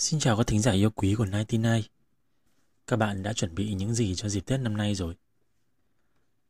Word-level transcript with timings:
Xin 0.00 0.20
chào 0.20 0.36
các 0.36 0.46
thính 0.46 0.60
giả 0.60 0.72
yêu 0.72 0.90
quý 0.90 1.14
của 1.14 1.24
99 1.24 1.62
Các 2.86 2.96
bạn 2.96 3.22
đã 3.22 3.32
chuẩn 3.32 3.54
bị 3.54 3.74
những 3.74 3.94
gì 3.94 4.14
cho 4.14 4.28
dịp 4.28 4.40
Tết 4.40 4.60
năm 4.60 4.76
nay 4.76 4.94
rồi? 4.94 5.16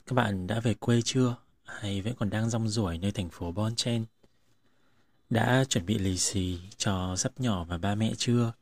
Các 0.07 0.15
bạn 0.15 0.47
đã 0.47 0.61
về 0.61 0.75
quê 0.75 1.01
chưa? 1.05 1.37
Hay 1.65 2.03
vẫn 2.03 2.15
còn 2.19 2.31
đang 2.31 2.51
rong 2.51 2.69
ruổi 2.69 2.99
nơi 2.99 3.13
thành 3.13 3.29
phố 3.31 3.53
Bon 3.53 3.75
Chen? 3.75 4.05
Đã 5.31 5.65
chuẩn 5.69 5.87
bị 5.87 5.99
lì 5.99 6.19
xì 6.19 6.59
cho 6.77 7.17
sắp 7.17 7.33
nhỏ 7.41 7.65
và 7.65 7.79
ba 7.79 7.95
mẹ 7.95 8.13
chưa? 8.17 8.53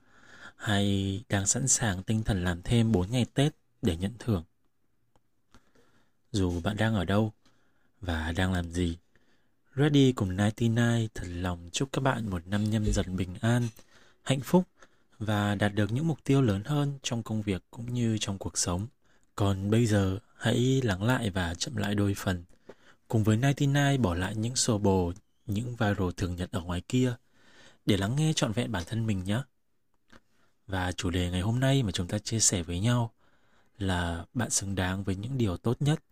Hay 0.56 1.20
đang 1.28 1.46
sẵn 1.46 1.68
sàng 1.68 2.02
tinh 2.02 2.22
thần 2.22 2.44
làm 2.44 2.62
thêm 2.62 2.92
4 2.92 3.10
ngày 3.10 3.26
Tết 3.34 3.52
để 3.82 3.96
nhận 3.96 4.12
thưởng? 4.18 4.44
Dù 6.32 6.60
bạn 6.60 6.76
đang 6.76 6.94
ở 6.94 7.04
đâu 7.04 7.32
và 8.00 8.32
đang 8.32 8.52
làm 8.52 8.72
gì, 8.72 8.96
Ready 9.76 10.12
cùng 10.12 10.28
99 10.28 10.74
thật 11.14 11.26
lòng 11.28 11.68
chúc 11.72 11.88
các 11.92 12.00
bạn 12.00 12.30
một 12.30 12.46
năm 12.46 12.70
nhâm 12.70 12.92
dần 12.92 13.16
bình 13.16 13.34
an, 13.40 13.68
hạnh 14.22 14.40
phúc 14.40 14.64
và 15.18 15.54
đạt 15.54 15.74
được 15.74 15.92
những 15.92 16.08
mục 16.08 16.24
tiêu 16.24 16.42
lớn 16.42 16.62
hơn 16.64 16.98
trong 17.02 17.22
công 17.22 17.42
việc 17.42 17.62
cũng 17.70 17.94
như 17.94 18.18
trong 18.20 18.38
cuộc 18.38 18.58
sống. 18.58 18.86
Còn 19.34 19.70
bây 19.70 19.86
giờ, 19.86 20.18
hãy 20.36 20.80
lắng 20.84 21.02
lại 21.02 21.30
và 21.30 21.54
chậm 21.54 21.76
lại 21.76 21.94
đôi 21.94 22.14
phần. 22.16 22.44
Cùng 23.08 23.24
với 23.24 23.36
99 23.36 24.02
bỏ 24.02 24.14
lại 24.14 24.36
những 24.36 24.56
sổ 24.56 24.78
bồ, 24.78 25.12
những 25.46 25.76
viral 25.76 26.08
thường 26.16 26.36
nhật 26.36 26.52
ở 26.52 26.60
ngoài 26.60 26.82
kia 26.88 27.14
để 27.86 27.96
lắng 27.96 28.16
nghe 28.16 28.32
trọn 28.36 28.52
vẹn 28.52 28.72
bản 28.72 28.82
thân 28.86 29.06
mình 29.06 29.24
nhé. 29.24 29.42
Và 30.66 30.92
chủ 30.92 31.10
đề 31.10 31.30
ngày 31.30 31.40
hôm 31.40 31.60
nay 31.60 31.82
mà 31.82 31.92
chúng 31.92 32.06
ta 32.06 32.18
chia 32.18 32.40
sẻ 32.40 32.62
với 32.62 32.80
nhau 32.80 33.12
là 33.78 34.24
bạn 34.34 34.50
xứng 34.50 34.74
đáng 34.74 35.04
với 35.04 35.16
những 35.16 35.38
điều 35.38 35.56
tốt 35.56 35.82
nhất, 35.82 36.02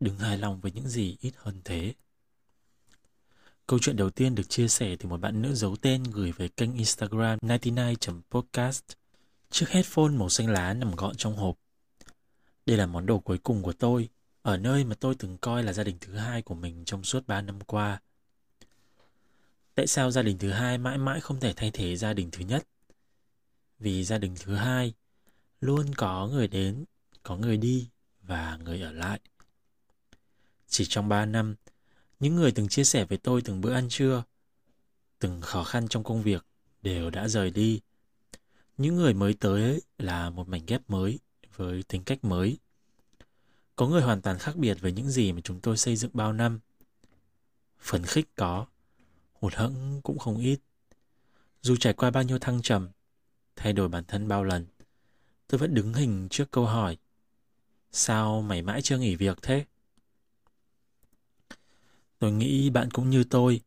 đừng 0.00 0.18
hài 0.18 0.38
lòng 0.38 0.60
với 0.60 0.72
những 0.72 0.88
gì 0.88 1.16
ít 1.20 1.32
hơn 1.36 1.60
thế. 1.64 1.94
Câu 3.66 3.78
chuyện 3.78 3.96
đầu 3.96 4.10
tiên 4.10 4.34
được 4.34 4.48
chia 4.48 4.68
sẻ 4.68 4.96
từ 4.98 5.08
một 5.08 5.20
bạn 5.20 5.42
nữ 5.42 5.54
giấu 5.54 5.76
tên 5.76 6.02
gửi 6.02 6.32
về 6.32 6.48
kênh 6.48 6.74
Instagram 6.74 7.38
99.podcast. 7.38 8.80
Chiếc 9.50 9.68
headphone 9.68 10.08
màu 10.08 10.28
xanh 10.28 10.48
lá 10.48 10.74
nằm 10.74 10.96
gọn 10.96 11.16
trong 11.16 11.36
hộp. 11.36 11.58
Đây 12.66 12.76
là 12.76 12.86
món 12.86 13.06
đồ 13.06 13.18
cuối 13.18 13.38
cùng 13.38 13.62
của 13.62 13.72
tôi, 13.72 14.08
ở 14.42 14.56
nơi 14.56 14.84
mà 14.84 14.94
tôi 14.94 15.14
từng 15.18 15.38
coi 15.38 15.62
là 15.62 15.72
gia 15.72 15.84
đình 15.84 15.96
thứ 16.00 16.14
hai 16.14 16.42
của 16.42 16.54
mình 16.54 16.84
trong 16.84 17.04
suốt 17.04 17.26
3 17.26 17.40
năm 17.40 17.60
qua. 17.60 18.00
Tại 19.74 19.86
sao 19.86 20.10
gia 20.10 20.22
đình 20.22 20.38
thứ 20.38 20.50
hai 20.50 20.78
mãi 20.78 20.98
mãi 20.98 21.20
không 21.20 21.40
thể 21.40 21.52
thay 21.56 21.70
thế 21.70 21.96
gia 21.96 22.12
đình 22.12 22.30
thứ 22.32 22.44
nhất? 22.44 22.66
Vì 23.78 24.04
gia 24.04 24.18
đình 24.18 24.34
thứ 24.40 24.54
hai 24.54 24.94
luôn 25.60 25.94
có 25.94 26.26
người 26.26 26.48
đến, 26.48 26.84
có 27.22 27.36
người 27.36 27.56
đi 27.56 27.88
và 28.22 28.58
người 28.64 28.80
ở 28.80 28.92
lại. 28.92 29.20
Chỉ 30.68 30.84
trong 30.88 31.08
3 31.08 31.26
năm, 31.26 31.54
những 32.24 32.36
người 32.36 32.52
từng 32.52 32.68
chia 32.68 32.84
sẻ 32.84 33.04
với 33.04 33.18
tôi 33.18 33.42
từng 33.42 33.60
bữa 33.60 33.72
ăn 33.72 33.88
trưa, 33.88 34.24
từng 35.18 35.40
khó 35.40 35.64
khăn 35.64 35.88
trong 35.88 36.04
công 36.04 36.22
việc 36.22 36.46
đều 36.82 37.10
đã 37.10 37.28
rời 37.28 37.50
đi. 37.50 37.80
Những 38.76 38.96
người 38.96 39.14
mới 39.14 39.34
tới 39.34 39.82
là 39.98 40.30
một 40.30 40.48
mảnh 40.48 40.62
ghép 40.66 40.90
mới 40.90 41.18
với 41.56 41.82
tính 41.82 42.04
cách 42.04 42.24
mới. 42.24 42.58
Có 43.76 43.86
người 43.86 44.02
hoàn 44.02 44.22
toàn 44.22 44.38
khác 44.38 44.56
biệt 44.56 44.74
với 44.80 44.92
những 44.92 45.10
gì 45.10 45.32
mà 45.32 45.40
chúng 45.44 45.60
tôi 45.60 45.76
xây 45.76 45.96
dựng 45.96 46.10
bao 46.14 46.32
năm. 46.32 46.60
Phấn 47.78 48.04
khích 48.04 48.28
có, 48.36 48.66
hụt 49.32 49.54
hẫng 49.54 50.00
cũng 50.04 50.18
không 50.18 50.38
ít. 50.38 50.58
Dù 51.62 51.76
trải 51.76 51.92
qua 51.92 52.10
bao 52.10 52.22
nhiêu 52.22 52.38
thăng 52.38 52.62
trầm, 52.62 52.88
thay 53.56 53.72
đổi 53.72 53.88
bản 53.88 54.04
thân 54.08 54.28
bao 54.28 54.44
lần, 54.44 54.66
tôi 55.46 55.58
vẫn 55.58 55.74
đứng 55.74 55.94
hình 55.94 56.28
trước 56.30 56.50
câu 56.50 56.66
hỏi 56.66 56.96
Sao 57.92 58.42
mày 58.42 58.62
mãi 58.62 58.82
chưa 58.82 58.98
nghỉ 58.98 59.16
việc 59.16 59.38
thế? 59.42 59.64
Tôi 62.18 62.32
nghĩ 62.32 62.70
bạn 62.70 62.90
cũng 62.90 63.10
như 63.10 63.24
tôi, 63.24 63.60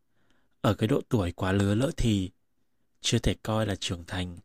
ở 0.62 0.74
cái 0.74 0.88
độ 0.88 1.02
tuổi 1.10 1.32
quá 1.32 1.52
lứa 1.52 1.76
lỡ 1.76 1.92
thì, 1.98 2.32
chưa 3.02 3.20
thể 3.20 3.36
coi 3.44 3.66
là 3.66 3.76
trưởng 3.76 4.04
thành, 4.08 4.38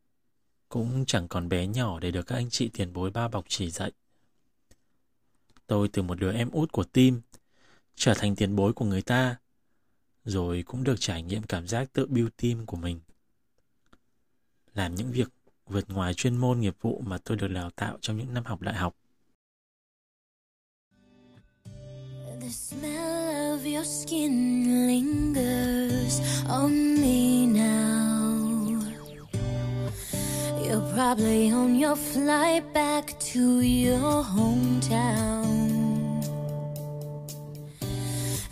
cũng 0.68 1.04
chẳng 1.06 1.28
còn 1.28 1.48
bé 1.48 1.66
nhỏ 1.66 2.00
để 2.00 2.10
được 2.10 2.26
các 2.26 2.36
anh 2.36 2.50
chị 2.50 2.70
tiền 2.72 2.92
bối 2.92 3.10
ba 3.10 3.28
bọc 3.28 3.44
chỉ 3.48 3.70
dạy. 3.70 3.92
Tôi 5.66 5.88
từ 5.88 6.02
một 6.02 6.14
đứa 6.14 6.32
em 6.32 6.50
út 6.50 6.72
của 6.72 6.84
tim 6.84 7.20
trở 7.94 8.14
thành 8.14 8.36
tiền 8.36 8.56
bối 8.56 8.72
của 8.72 8.84
người 8.84 9.02
ta, 9.02 9.36
rồi 10.24 10.62
cũng 10.66 10.84
được 10.84 10.96
trải 10.98 11.22
nghiệm 11.22 11.42
cảm 11.42 11.68
giác 11.68 11.92
tự 11.92 12.06
build 12.06 12.28
team 12.36 12.66
của 12.66 12.76
mình. 12.76 13.00
Làm 14.74 14.94
những 14.94 15.12
việc 15.12 15.28
vượt 15.66 15.90
ngoài 15.90 16.14
chuyên 16.14 16.36
môn 16.36 16.60
nghiệp 16.60 16.76
vụ 16.80 17.02
mà 17.06 17.18
tôi 17.18 17.36
được 17.36 17.48
đào 17.48 17.70
tạo 17.70 17.98
trong 18.00 18.16
những 18.16 18.34
năm 18.34 18.44
học 18.44 18.60
đại 18.60 18.74
học. 18.74 18.96
The 22.40 22.48
smell 22.48 23.01
your 23.72 23.84
skin 23.84 24.86
lingers 24.86 26.20
on 26.46 27.00
me 27.00 27.46
now. 27.46 28.78
You're 30.62 30.86
probably 30.92 31.50
on 31.50 31.76
your 31.76 31.96
flight 31.96 32.70
back 32.74 33.18
to 33.32 33.60
your 33.62 34.22
hometown. 34.22 35.62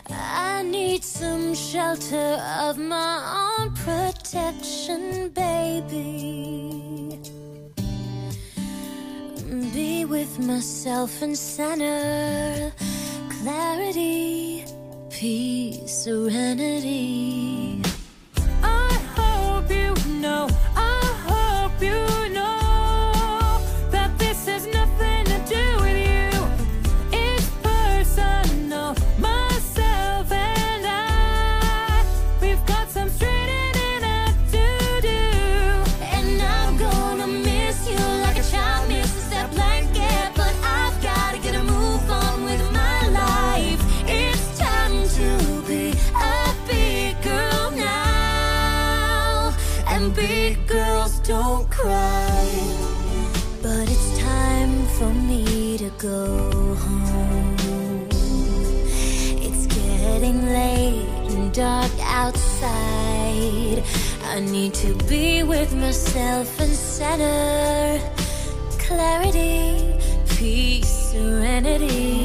I 0.09 0.63
need 0.63 1.05
some 1.05 1.55
shelter 1.55 2.41
of 2.59 2.79
my 2.79 3.57
own 3.59 3.75
protection, 3.75 5.29
baby. 5.29 7.21
Be 9.75 10.07
with 10.07 10.39
myself 10.39 11.21
and 11.21 11.37
center 11.37 12.73
clarity, 13.43 14.65
peace, 15.21 15.93
serenity. 15.93 17.70
To 64.73 64.95
be 65.09 65.43
with 65.43 65.75
myself 65.75 66.61
and 66.61 66.71
center 66.71 68.01
clarity, 68.79 69.95
peace, 70.37 71.11
serenity. 71.11 72.20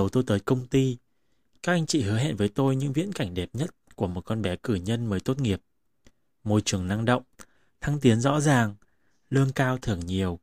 Đầu 0.00 0.08
tôi 0.08 0.22
tới 0.26 0.40
công 0.40 0.66
ty, 0.66 0.96
các 1.62 1.72
anh 1.72 1.86
chị 1.86 2.02
hứa 2.02 2.18
hẹn 2.18 2.36
với 2.36 2.48
tôi 2.48 2.76
những 2.76 2.92
viễn 2.92 3.12
cảnh 3.12 3.34
đẹp 3.34 3.50
nhất 3.52 3.70
của 3.94 4.06
một 4.06 4.20
con 4.20 4.42
bé 4.42 4.56
cử 4.56 4.74
nhân 4.74 5.06
mới 5.06 5.20
tốt 5.20 5.40
nghiệp. 5.40 5.62
Môi 6.44 6.62
trường 6.64 6.88
năng 6.88 7.04
động, 7.04 7.22
thăng 7.80 8.00
tiến 8.00 8.20
rõ 8.20 8.40
ràng, 8.40 8.74
lương 9.30 9.52
cao 9.52 9.78
thưởng 9.78 10.00
nhiều. 10.06 10.38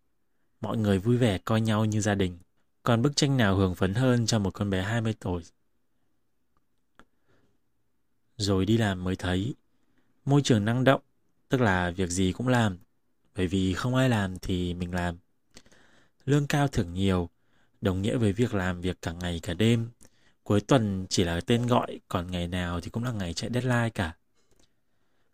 Mọi 0.62 0.78
người 0.78 1.00
vui 1.00 1.18
vẻ 1.18 1.38
coi 1.38 1.62
nhau 1.62 1.86
như 1.86 2.02
gia 2.02 2.16
đình. 2.16 2.38
Còn 2.84 3.02
bức 3.02 3.16
tranh 3.16 3.38
nào 3.38 3.56
hưởng 3.56 3.76
phấn 3.76 3.94
hơn 3.94 4.26
cho 4.26 4.40
một 4.40 4.54
con 4.54 4.70
bé 4.70 4.82
20 4.82 5.14
tuổi. 5.20 5.44
Rồi 8.38 8.66
đi 8.66 8.78
làm 8.78 9.04
mới 9.04 9.16
thấy, 9.16 9.56
môi 10.26 10.42
trường 10.42 10.66
năng 10.66 10.84
động, 10.84 11.02
tức 11.50 11.62
là 11.62 11.92
việc 11.92 12.10
gì 12.10 12.32
cũng 12.32 12.48
làm, 12.48 12.78
bởi 13.36 13.48
vì 13.48 13.74
không 13.74 13.96
ai 13.96 14.10
làm 14.10 14.40
thì 14.40 14.74
mình 14.74 14.94
làm. 14.94 15.18
Lương 16.26 16.48
cao 16.48 16.68
thưởng 16.68 16.94
nhiều, 16.94 17.30
đồng 17.82 18.02
nghĩa 18.02 18.18
với 18.18 18.34
việc 18.34 18.54
làm 18.54 18.82
việc 18.82 19.02
cả 19.02 19.12
ngày 19.12 19.40
cả 19.44 19.54
đêm. 19.54 19.90
Cuối 20.44 20.62
tuần 20.62 21.06
chỉ 21.10 21.24
là 21.24 21.42
tên 21.42 21.68
gọi, 21.68 22.00
còn 22.08 22.32
ngày 22.32 22.48
nào 22.48 22.82
thì 22.82 22.90
cũng 22.90 23.04
là 23.04 23.12
ngày 23.12 23.34
chạy 23.34 23.50
deadline 23.54 23.90
cả. 23.90 24.16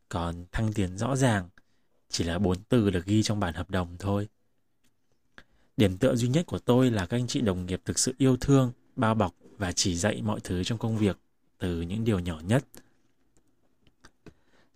Còn 0.10 0.46
thăng 0.52 0.74
tiến 0.74 0.98
rõ 0.98 1.16
ràng, 1.16 1.50
chỉ 2.10 2.24
là 2.24 2.40
bốn 2.40 2.64
từ 2.64 2.90
được 2.90 3.06
ghi 3.06 3.24
trong 3.24 3.40
bản 3.40 3.54
hợp 3.54 3.70
đồng 3.70 3.96
thôi. 4.00 4.28
Điểm 5.78 5.98
tựa 5.98 6.16
duy 6.16 6.28
nhất 6.28 6.46
của 6.46 6.60
tôi 6.60 6.92
là 6.92 7.06
các 7.06 7.18
anh 7.18 7.28
chị 7.28 7.42
đồng 7.42 7.66
nghiệp 7.66 7.82
thực 7.86 8.00
sự 8.00 8.14
yêu 8.18 8.38
thương, 8.38 8.72
bao 8.96 9.16
bọc 9.16 9.34
và 9.58 9.72
chỉ 9.72 9.96
dạy 9.96 10.22
mọi 10.22 10.40
thứ 10.44 10.64
trong 10.64 10.78
công 10.78 10.98
việc 10.98 11.18
từ 11.58 11.82
những 11.82 12.04
điều 12.04 12.20
nhỏ 12.20 12.40
nhất. 12.40 12.66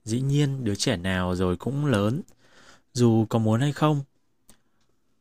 Dĩ 0.03 0.21
nhiên 0.21 0.63
đứa 0.63 0.75
trẻ 0.75 0.97
nào 0.97 1.35
rồi 1.35 1.57
cũng 1.57 1.85
lớn, 1.85 2.21
dù 2.93 3.25
có 3.29 3.39
muốn 3.39 3.61
hay 3.61 3.71
không. 3.71 4.01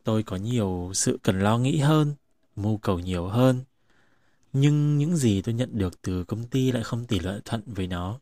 Tôi 0.04 0.22
có 0.22 0.37
nhiều 0.37 0.90
sự 0.94 1.19
cần 1.22 1.40
lo 1.40 1.58
nghĩ 1.58 1.78
hơn, 1.78 2.14
mưu 2.56 2.78
cầu 2.78 2.98
nhiều 2.98 3.26
hơn. 3.26 3.64
Nhưng 4.52 4.98
những 4.98 5.16
gì 5.16 5.42
tôi 5.42 5.54
nhận 5.54 5.78
được 5.78 6.02
từ 6.02 6.24
công 6.24 6.44
ty 6.44 6.72
lại 6.72 6.82
không 6.82 7.06
tỷ 7.06 7.18
lệ 7.18 7.40
thuận 7.44 7.62
với 7.66 7.86
nó. 7.86 8.18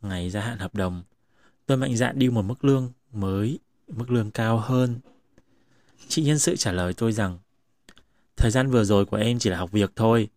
Ngày 0.00 0.30
gia 0.30 0.40
hạn 0.40 0.58
hợp 0.58 0.74
đồng, 0.74 1.02
tôi 1.66 1.76
mạnh 1.76 1.96
dạn 1.96 2.18
đi 2.18 2.30
một 2.30 2.42
mức 2.42 2.64
lương 2.64 2.92
mới, 3.12 3.58
mức 3.88 4.10
lương 4.10 4.30
cao 4.30 4.58
hơn. 4.58 5.00
Chị 6.08 6.22
nhân 6.22 6.38
sự 6.38 6.56
trả 6.56 6.72
lời 6.72 6.94
tôi 6.94 7.12
rằng 7.12 7.38
Thời 8.36 8.50
gian 8.50 8.70
vừa 8.70 8.84
rồi 8.84 9.04
của 9.04 9.16
em 9.16 9.38
chỉ 9.38 9.50
là 9.50 9.58
học 9.58 9.70
việc 9.72 9.92
thôi. 9.96 10.28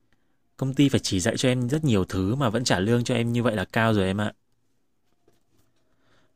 Công 0.58 0.74
ty 0.74 0.90
phải 0.90 1.00
chỉ 1.00 1.20
dạy 1.20 1.38
cho 1.38 1.50
em 1.50 1.70
rất 1.70 1.84
nhiều 1.84 2.06
thứ 2.06 2.36
mà 2.36 2.50
vẫn 2.50 2.64
trả 2.64 2.80
lương 2.80 3.04
cho 3.04 3.16
em 3.16 3.34
như 3.34 3.44
vậy 3.44 3.56
là 3.56 3.66
cao 3.66 3.94
rồi 3.94 4.06
em 4.06 4.22
ạ. 4.22 4.34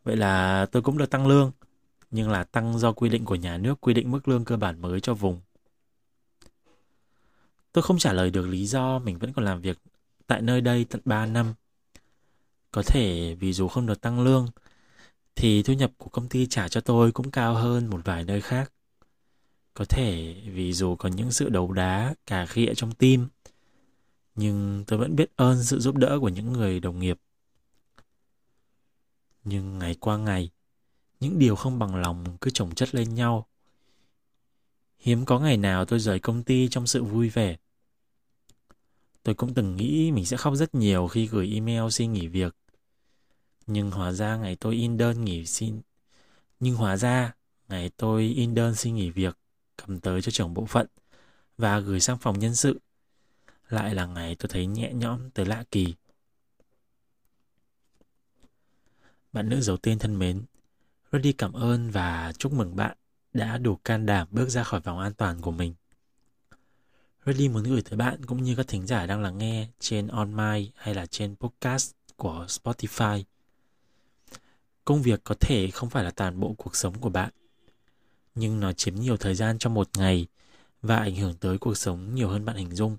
Vậy 0.04 0.16
là 0.16 0.66
tôi 0.72 0.82
cũng 0.82 0.98
được 0.98 1.10
tăng 1.10 1.28
lương, 1.28 1.52
nhưng 2.12 2.30
là 2.30 2.44
tăng 2.44 2.80
do 2.80 2.92
quy 2.92 3.10
định 3.10 3.26
của 3.26 3.36
nhà 3.36 3.58
nước 3.58 3.82
quy 3.82 3.94
định 3.94 4.12
mức 4.12 4.28
lương 4.28 4.46
cơ 4.46 4.58
bản 4.58 4.82
mới 4.82 5.00
cho 5.00 5.14
vùng. 5.14 5.40
Tôi 7.72 7.82
không 7.82 7.98
trả 7.98 8.14
lời 8.14 8.32
được 8.32 8.48
lý 8.48 8.66
do 8.66 9.00
mình 9.00 9.20
vẫn 9.20 9.34
còn 9.34 9.46
làm 9.46 9.62
việc 9.62 9.78
tại 10.28 10.42
nơi 10.42 10.62
đây 10.62 10.86
tận 10.86 11.02
3 11.06 11.26
năm. 11.26 11.54
Có 12.72 12.84
thể 12.84 13.36
vì 13.40 13.54
dù 13.54 13.68
không 13.68 13.86
được 13.86 14.02
tăng 14.02 14.22
lương, 14.22 14.48
thì 15.36 15.64
thu 15.64 15.74
nhập 15.74 15.92
của 15.98 16.10
công 16.10 16.30
ty 16.30 16.48
trả 16.48 16.68
cho 16.68 16.82
tôi 16.82 17.12
cũng 17.12 17.32
cao 17.32 17.54
hơn 17.54 17.90
một 17.90 18.02
vài 18.06 18.24
nơi 18.24 18.42
khác. 18.42 18.72
Có 19.74 19.86
thể 19.86 20.36
vì 20.46 20.74
dù 20.74 20.96
có 20.96 21.10
những 21.10 21.32
sự 21.32 21.50
đấu 21.50 21.72
đá, 21.72 22.16
cà 22.26 22.46
khịa 22.46 22.74
trong 22.76 22.92
tim, 22.92 23.28
nhưng 24.36 24.84
tôi 24.88 25.00
vẫn 25.00 25.16
biết 25.16 25.32
ơn 25.36 25.64
sự 25.64 25.80
giúp 25.80 25.96
đỡ 25.96 26.18
của 26.22 26.30
những 26.30 26.54
người 26.54 26.80
đồng 26.80 27.00
nghiệp. 27.00 27.20
Nhưng 29.44 29.80
ngày 29.80 29.96
qua 30.00 30.18
ngày, 30.18 30.50
những 31.20 31.40
điều 31.40 31.56
không 31.56 31.80
bằng 31.80 31.96
lòng 31.96 32.38
cứ 32.42 32.52
chồng 32.52 32.76
chất 32.76 32.96
lên 32.96 33.16
nhau. 33.16 33.49
Hiếm 35.00 35.26
có 35.26 35.40
ngày 35.40 35.58
nào 35.58 35.86
tôi 35.86 36.00
rời 36.00 36.20
công 36.20 36.44
ty 36.44 36.68
trong 36.68 36.88
sự 36.88 37.04
vui 37.04 37.30
vẻ. 37.30 37.58
Tôi 39.24 39.36
cũng 39.36 39.54
từng 39.54 39.76
nghĩ 39.76 40.12
mình 40.12 40.26
sẽ 40.26 40.38
khóc 40.38 40.56
rất 40.56 40.76
nhiều 40.76 41.08
khi 41.08 41.28
gửi 41.28 41.52
email 41.54 41.90
xin 41.92 42.14
nghỉ 42.14 42.28
việc. 42.28 42.56
Nhưng 43.68 43.92
hóa 43.92 44.12
ra 44.12 44.38
ngày 44.38 44.56
tôi 44.56 44.76
in 44.76 44.98
đơn 44.98 45.26
nghỉ 45.26 45.46
xin 45.46 45.82
nhưng 46.60 46.76
hóa 46.76 46.98
ra 46.98 47.36
ngày 47.70 47.92
tôi 47.98 48.24
in 48.24 48.56
đơn 48.56 48.76
xin 48.76 48.96
nghỉ 48.96 49.10
việc 49.10 49.38
cầm 49.78 50.00
tới 50.00 50.22
cho 50.22 50.32
trưởng 50.32 50.54
bộ 50.54 50.66
phận 50.66 50.88
và 51.58 51.80
gửi 51.80 52.00
sang 52.00 52.18
phòng 52.18 52.40
nhân 52.40 52.56
sự. 52.56 52.80
Lại 53.70 53.96
là 53.96 54.06
ngày 54.06 54.36
tôi 54.36 54.50
thấy 54.50 54.66
nhẹ 54.66 54.94
nhõm 54.94 55.30
tới 55.30 55.46
lạ 55.46 55.64
kỳ. 55.72 55.96
Bạn 59.34 59.50
nữ 59.50 59.62
giấu 59.62 59.78
tên 59.78 60.00
thân 60.00 60.20
mến, 60.20 60.44
Rudy 61.12 61.34
cảm 61.34 61.54
ơn 61.54 61.92
và 61.92 62.34
chúc 62.38 62.54
mừng 62.54 62.76
bạn 62.76 62.98
đã 63.34 63.58
đủ 63.58 63.76
can 63.76 64.06
đảm 64.06 64.28
bước 64.32 64.50
ra 64.50 64.64
khỏi 64.64 64.80
vòng 64.80 65.00
an 65.00 65.14
toàn 65.14 65.42
của 65.42 65.52
mình. 65.52 65.74
Rudy 67.26 67.50
muốn 67.50 67.64
gửi 67.64 67.82
tới 67.82 67.98
bạn 67.98 68.26
cũng 68.26 68.44
như 68.44 68.56
các 68.56 68.68
thính 68.68 68.88
giả 68.88 69.06
đang 69.06 69.22
lắng 69.22 69.38
nghe 69.38 69.68
trên 69.80 70.08
On 70.08 70.38
My 70.38 70.72
hay 70.76 70.96
là 70.96 71.06
trên 71.06 71.36
podcast 71.36 71.92
của 72.16 72.46
Spotify. 72.48 73.24
Công 74.86 75.02
việc 75.02 75.22
có 75.24 75.36
thể 75.40 75.72
không 75.72 75.90
phải 75.90 76.04
là 76.04 76.12
toàn 76.12 76.40
bộ 76.40 76.54
cuộc 76.58 76.76
sống 76.76 77.00
của 77.00 77.10
bạn 77.10 77.30
nhưng 78.40 78.60
nó 78.60 78.74
chiếm 78.74 78.96
nhiều 78.96 79.18
thời 79.18 79.36
gian 79.36 79.58
trong 79.58 79.74
một 79.74 79.90
ngày 79.98 80.28
và 80.82 80.98
ảnh 80.98 81.16
hưởng 81.16 81.34
tới 81.34 81.58
cuộc 81.58 81.78
sống 81.78 82.16
nhiều 82.16 82.30
hơn 82.30 82.46
bạn 82.46 82.56
hình 82.56 82.76
dung. 82.76 82.98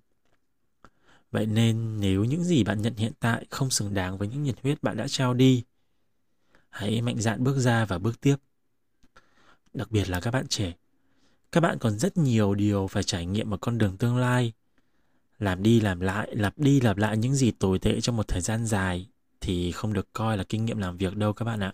Vậy 1.31 1.47
nên 1.47 2.00
nếu 2.00 2.25
những 2.25 2.44
gì 2.44 2.65
bạn 2.65 2.83
nhận 2.83 2.94
hiện 2.94 3.12
tại 3.21 3.47
không 3.50 3.71
xứng 3.71 3.94
đáng 3.94 4.19
với 4.19 4.29
những 4.29 4.43
nhiệt 4.43 4.56
huyết 4.62 4.83
bạn 4.83 4.97
đã 4.97 5.09
trao 5.09 5.35
đi, 5.35 5.65
hãy 6.71 7.03
mạnh 7.03 7.21
dạn 7.21 7.44
bước 7.44 7.59
ra 7.59 7.85
và 7.85 7.99
bước 7.99 8.21
tiếp. 8.21 8.37
Đặc 9.73 9.91
biệt 9.91 10.09
là 10.09 10.21
các 10.21 10.31
bạn 10.31 10.47
trẻ. 10.49 10.73
Các 11.53 11.61
bạn 11.61 11.79
còn 11.79 11.99
rất 11.99 12.17
nhiều 12.17 12.55
điều 12.55 12.87
phải 12.87 13.03
trải 13.03 13.27
nghiệm 13.27 13.55
ở 13.55 13.57
con 13.61 13.79
đường 13.79 13.97
tương 13.97 14.17
lai. 14.17 14.53
Làm 15.39 15.63
đi 15.63 15.81
làm 15.81 16.01
lại, 16.01 16.29
lặp 16.33 16.59
đi 16.59 16.81
lặp 16.81 16.97
lại 16.97 17.17
những 17.17 17.35
gì 17.35 17.51
tồi 17.51 17.79
tệ 17.79 18.01
trong 18.01 18.17
một 18.17 18.29
thời 18.29 18.41
gian 18.41 18.67
dài 18.67 19.09
thì 19.41 19.73
không 19.73 19.93
được 19.93 20.13
coi 20.13 20.37
là 20.37 20.45
kinh 20.45 20.65
nghiệm 20.65 20.79
làm 20.79 20.97
việc 20.97 21.17
đâu 21.17 21.33
các 21.33 21.45
bạn 21.45 21.61
ạ. 21.61 21.73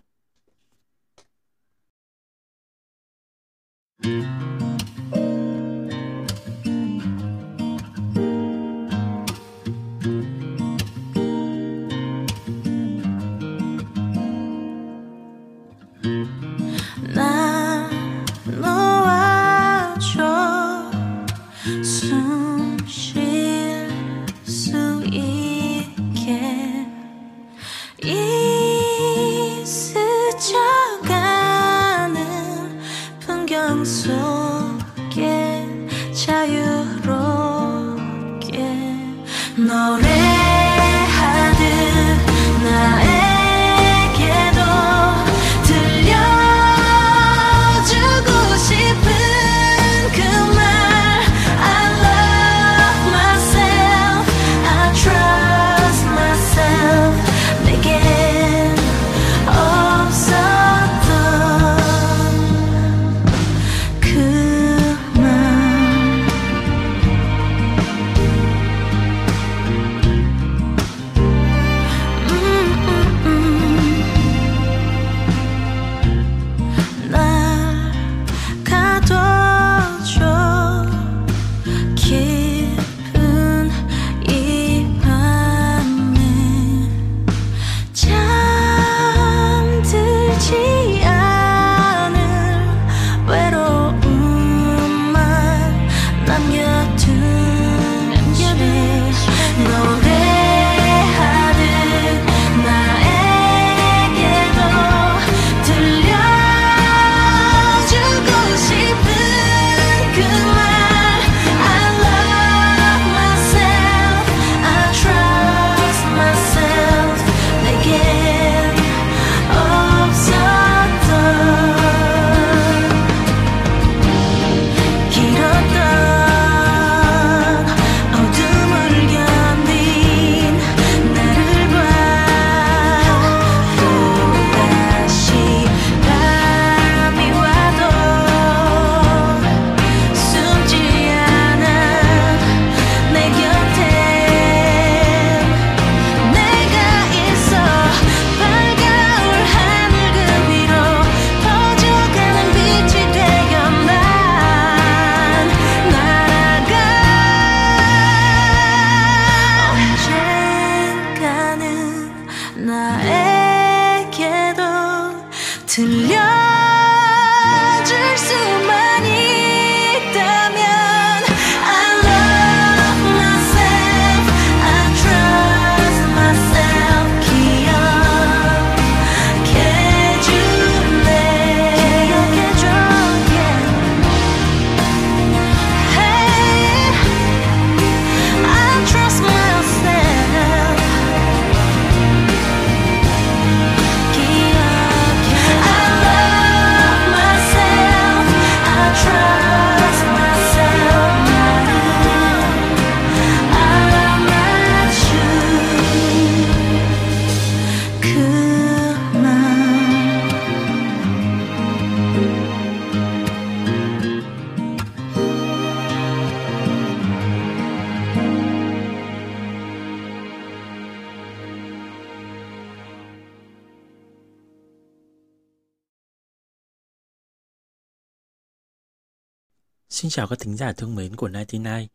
Xin 230.07 230.11
chào 230.11 230.27
các 230.27 230.39
thính 230.39 230.57
giả 230.57 230.73
thương 230.73 230.95
mến 230.95 231.15
của 231.15 231.27
99. 231.27 231.87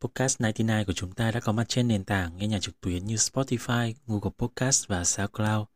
Podcast 0.00 0.38
99 0.38 0.84
của 0.86 0.92
chúng 0.92 1.12
ta 1.12 1.30
đã 1.30 1.40
có 1.40 1.52
mặt 1.52 1.68
trên 1.68 1.88
nền 1.88 2.04
tảng 2.04 2.36
nghe 2.36 2.46
nhạc 2.46 2.58
trực 2.58 2.80
tuyến 2.80 3.04
như 3.04 3.14
Spotify, 3.14 3.94
Google 4.06 4.30
Podcast 4.38 4.88
và 4.88 5.04
SoundCloud. 5.04 5.66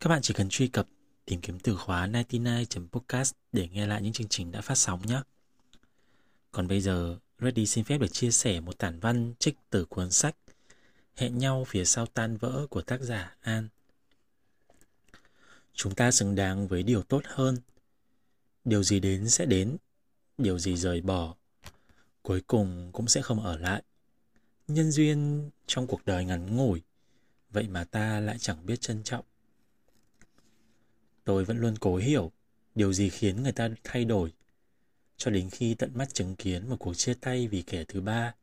Các 0.00 0.08
bạn 0.08 0.22
chỉ 0.22 0.34
cần 0.34 0.48
truy 0.48 0.68
cập, 0.68 0.88
tìm 1.24 1.40
kiếm 1.40 1.58
từ 1.58 1.76
khóa 1.76 2.06
99.podcast 2.06 3.32
để 3.52 3.68
nghe 3.68 3.86
lại 3.86 4.02
những 4.02 4.12
chương 4.12 4.28
trình 4.28 4.52
đã 4.52 4.60
phát 4.60 4.74
sóng 4.74 5.06
nhé. 5.06 5.20
Còn 6.50 6.68
bây 6.68 6.80
giờ, 6.80 7.18
Reddy 7.40 7.66
xin 7.66 7.84
phép 7.84 7.98
được 7.98 8.12
chia 8.12 8.30
sẻ 8.30 8.60
một 8.60 8.78
tản 8.78 9.00
văn 9.00 9.34
trích 9.38 9.56
từ 9.70 9.84
cuốn 9.84 10.10
sách 10.10 10.36
Hẹn 11.16 11.38
nhau 11.38 11.64
phía 11.68 11.84
sau 11.84 12.06
tan 12.06 12.36
vỡ 12.36 12.66
của 12.70 12.82
tác 12.82 13.00
giả 13.00 13.36
An. 13.40 13.68
Chúng 15.74 15.94
ta 15.94 16.10
xứng 16.10 16.34
đáng 16.34 16.68
với 16.68 16.82
điều 16.82 17.02
tốt 17.02 17.22
hơn. 17.24 17.56
Điều 18.64 18.82
gì 18.82 19.00
đến 19.00 19.28
sẽ 19.28 19.46
đến, 19.46 19.76
điều 20.38 20.58
gì 20.58 20.76
rời 20.76 21.00
bỏ, 21.00 21.34
cuối 22.22 22.40
cùng 22.46 22.90
cũng 22.92 23.08
sẽ 23.08 23.22
không 23.22 23.40
ở 23.44 23.58
lại. 23.58 23.82
Nhân 24.68 24.90
duyên 24.90 25.50
trong 25.66 25.86
cuộc 25.86 26.04
đời 26.04 26.24
ngắn 26.24 26.56
ngủi, 26.56 26.82
vậy 27.50 27.68
mà 27.68 27.84
ta 27.84 28.20
lại 28.20 28.38
chẳng 28.38 28.66
biết 28.66 28.80
trân 28.80 29.02
trọng. 29.02 29.24
Tôi 31.24 31.44
vẫn 31.44 31.58
luôn 31.58 31.76
cố 31.80 31.96
hiểu 31.96 32.32
điều 32.74 32.92
gì 32.92 33.10
khiến 33.10 33.42
người 33.42 33.52
ta 33.52 33.68
thay 33.84 34.04
đổi, 34.04 34.32
cho 35.16 35.30
đến 35.30 35.50
khi 35.50 35.74
tận 35.74 35.90
mắt 35.94 36.14
chứng 36.14 36.36
kiến 36.36 36.68
một 36.68 36.76
cuộc 36.78 36.94
chia 36.94 37.14
tay 37.14 37.48
vì 37.48 37.62
kẻ 37.62 37.84
thứ 37.84 38.00
ba. 38.00 38.34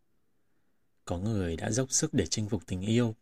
Có 1.05 1.17
người 1.17 1.55
đã 1.55 1.71
dốc 1.71 1.91
sức 1.91 2.13
để 2.13 2.25
chinh 2.25 2.49
phục 2.49 2.67
tình 2.67 2.81
yêu, 2.81 3.15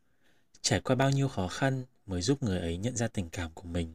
trải 0.62 0.82
qua 0.82 0.96
bao 0.96 1.12
nhiêu 1.12 1.28
khó 1.28 1.48
khăn 1.48 1.86
mới 2.06 2.22
giúp 2.22 2.44
người 2.44 2.60
ấy 2.60 2.78
nhận 2.78 2.96
ra 2.96 3.08
tình 3.08 3.30
cảm 3.30 3.52
của 3.54 3.68
mình. 3.68 3.94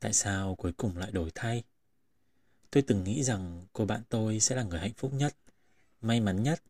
Tại 0.00 0.12
sao 0.12 0.54
cuối 0.54 0.72
cùng 0.72 0.96
lại 0.96 1.10
đổi 1.10 1.30
thay? 1.34 1.62
Tôi 2.70 2.82
từng 2.82 3.04
nghĩ 3.04 3.22
rằng 3.22 3.66
cô 3.72 3.84
bạn 3.84 4.02
tôi 4.08 4.40
sẽ 4.40 4.56
là 4.56 4.62
người 4.62 4.80
hạnh 4.80 4.94
phúc 4.96 5.12
nhất, 5.14 5.36
may 6.00 6.20
mắn 6.20 6.42
nhất 6.42 6.62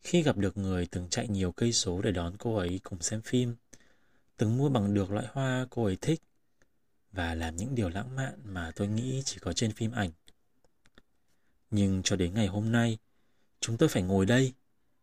khi 0.00 0.22
gặp 0.22 0.36
được 0.36 0.56
người 0.56 0.86
từng 0.86 1.08
chạy 1.10 1.28
nhiều 1.28 1.52
cây 1.52 1.72
số 1.72 2.02
để 2.02 2.12
đón 2.12 2.36
cô 2.38 2.56
ấy 2.56 2.80
cùng 2.82 3.02
xem 3.02 3.22
phim, 3.22 3.54
từng 4.36 4.56
mua 4.56 4.68
bằng 4.68 4.94
được 4.94 5.10
loại 5.10 5.26
hoa 5.32 5.66
cô 5.70 5.84
ấy 5.84 5.96
thích 6.00 6.22
và 7.12 7.34
làm 7.34 7.56
những 7.56 7.74
điều 7.74 7.88
lãng 7.88 8.16
mạn 8.16 8.34
mà 8.44 8.72
tôi 8.76 8.88
nghĩ 8.88 9.22
chỉ 9.24 9.38
có 9.40 9.52
trên 9.52 9.72
phim 9.72 9.92
ảnh. 9.92 10.10
Nhưng 11.70 12.02
cho 12.02 12.16
đến 12.16 12.34
ngày 12.34 12.46
hôm 12.46 12.72
nay, 12.72 12.98
chúng 13.60 13.76
tôi 13.76 13.88
phải 13.88 14.02
ngồi 14.02 14.26
đây, 14.26 14.52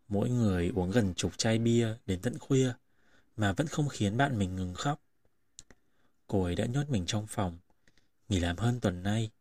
mỗi 0.07 0.29
người 0.29 0.71
uống 0.75 0.91
gần 0.91 1.13
chục 1.13 1.37
chai 1.37 1.59
bia 1.59 1.87
đến 2.05 2.21
tận 2.21 2.39
khuya 2.39 2.73
mà 3.37 3.53
vẫn 3.53 3.67
không 3.67 3.89
khiến 3.89 4.17
bạn 4.17 4.39
mình 4.39 4.55
ngừng 4.55 4.73
khóc. 4.73 5.01
Cô 6.27 6.43
ấy 6.43 6.55
đã 6.55 6.65
nhốt 6.65 6.89
mình 6.89 7.05
trong 7.05 7.27
phòng, 7.27 7.57
nghỉ 8.29 8.39
làm 8.39 8.57
hơn 8.57 8.79
tuần 8.79 9.03
nay 9.03 9.31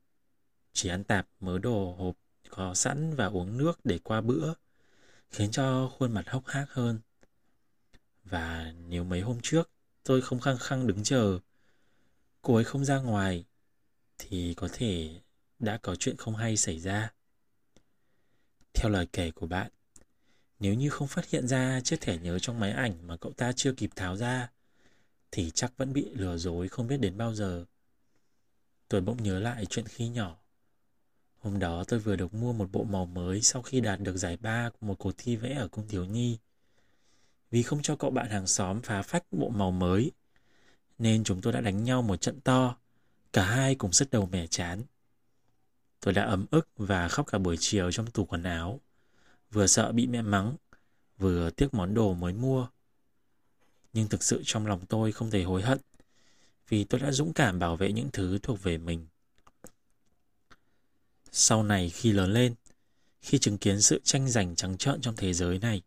chỉ 0.72 0.88
ăn 0.88 1.04
tạp 1.04 1.28
mớ 1.40 1.58
đồ 1.58 1.94
hộp 1.98 2.16
có 2.50 2.74
sẵn 2.74 3.14
và 3.14 3.26
uống 3.26 3.58
nước 3.58 3.80
để 3.84 3.98
qua 3.98 4.20
bữa, 4.20 4.52
khiến 5.30 5.50
cho 5.50 5.88
khuôn 5.88 6.12
mặt 6.12 6.28
hốc 6.28 6.46
hác 6.46 6.70
hơn. 6.70 7.00
Và 8.24 8.74
nếu 8.88 9.04
mấy 9.04 9.20
hôm 9.20 9.38
trước 9.42 9.70
tôi 10.02 10.20
không 10.20 10.40
khăng 10.40 10.58
khăng 10.58 10.86
đứng 10.86 11.02
chờ, 11.02 11.38
cô 12.42 12.54
ấy 12.54 12.64
không 12.64 12.84
ra 12.84 12.98
ngoài, 12.98 13.44
thì 14.18 14.54
có 14.54 14.68
thể 14.72 15.20
đã 15.58 15.78
có 15.78 15.94
chuyện 15.94 16.16
không 16.16 16.36
hay 16.36 16.56
xảy 16.56 16.78
ra. 16.78 17.12
Theo 18.74 18.90
lời 18.90 19.06
kể 19.12 19.30
của 19.30 19.46
bạn, 19.46 19.70
nếu 20.58 20.74
như 20.74 20.90
không 20.90 21.08
phát 21.08 21.30
hiện 21.30 21.48
ra 21.48 21.80
chiếc 21.80 22.00
thẻ 22.00 22.18
nhớ 22.18 22.38
trong 22.38 22.60
máy 22.60 22.70
ảnh 22.70 23.06
mà 23.06 23.16
cậu 23.16 23.32
ta 23.32 23.52
chưa 23.52 23.72
kịp 23.72 23.90
tháo 23.96 24.16
ra, 24.16 24.50
thì 25.30 25.50
chắc 25.50 25.72
vẫn 25.76 25.92
bị 25.92 26.10
lừa 26.14 26.36
dối 26.36 26.68
không 26.68 26.86
biết 26.86 26.96
đến 26.96 27.16
bao 27.16 27.34
giờ. 27.34 27.64
Tôi 28.88 29.00
bỗng 29.00 29.22
nhớ 29.22 29.38
lại 29.38 29.66
chuyện 29.66 29.88
khi 29.88 30.08
nhỏ. 30.08 30.36
Hôm 31.40 31.58
đó 31.58 31.84
tôi 31.88 32.00
vừa 32.00 32.16
được 32.16 32.34
mua 32.34 32.52
một 32.52 32.72
bộ 32.72 32.84
màu 32.84 33.06
mới 33.06 33.40
sau 33.40 33.62
khi 33.62 33.80
đạt 33.80 34.00
được 34.00 34.16
giải 34.16 34.36
ba 34.36 34.70
của 34.70 34.86
một 34.86 34.94
cuộc 34.98 35.12
thi 35.18 35.36
vẽ 35.36 35.54
ở 35.54 35.68
cung 35.68 35.88
thiếu 35.88 36.04
nhi. 36.04 36.38
Vì 37.50 37.62
không 37.62 37.82
cho 37.82 37.96
cậu 37.96 38.10
bạn 38.10 38.30
hàng 38.30 38.46
xóm 38.46 38.80
phá 38.82 39.02
phách 39.02 39.24
bộ 39.30 39.48
màu 39.48 39.70
mới, 39.70 40.12
nên 40.98 41.24
chúng 41.24 41.40
tôi 41.40 41.52
đã 41.52 41.60
đánh 41.60 41.84
nhau 41.84 42.02
một 42.02 42.16
trận 42.16 42.40
to, 42.40 42.76
cả 43.32 43.44
hai 43.44 43.74
cùng 43.74 43.92
sức 43.92 44.10
đầu 44.10 44.28
mẻ 44.32 44.46
chán. 44.46 44.82
Tôi 46.00 46.14
đã 46.14 46.24
ấm 46.24 46.46
ức 46.50 46.68
và 46.76 47.08
khóc 47.08 47.26
cả 47.26 47.38
buổi 47.38 47.56
chiều 47.60 47.92
trong 47.92 48.10
tủ 48.10 48.24
quần 48.24 48.42
áo, 48.42 48.80
vừa 49.50 49.66
sợ 49.66 49.92
bị 49.92 50.06
mẹ 50.06 50.22
mắng, 50.22 50.56
vừa 51.18 51.50
tiếc 51.50 51.74
món 51.74 51.94
đồ 51.94 52.14
mới 52.14 52.32
mua. 52.32 52.68
Nhưng 53.92 54.08
thực 54.08 54.22
sự 54.22 54.42
trong 54.44 54.66
lòng 54.66 54.86
tôi 54.86 55.12
không 55.12 55.30
thể 55.30 55.42
hối 55.42 55.62
hận, 55.62 55.78
vì 56.68 56.84
tôi 56.84 57.00
đã 57.00 57.12
dũng 57.12 57.32
cảm 57.32 57.58
bảo 57.58 57.76
vệ 57.76 57.92
những 57.92 58.10
thứ 58.12 58.38
thuộc 58.42 58.62
về 58.62 58.78
mình. 58.78 59.06
Sau 61.32 61.62
này 61.62 61.90
khi 61.90 62.12
lớn 62.12 62.32
lên, 62.32 62.54
khi 63.20 63.38
chứng 63.38 63.58
kiến 63.58 63.80
sự 63.80 64.00
tranh 64.04 64.28
giành 64.28 64.56
trắng 64.56 64.76
trợn 64.76 65.00
trong 65.00 65.16
thế 65.16 65.32
giới 65.32 65.58
này, 65.58 65.82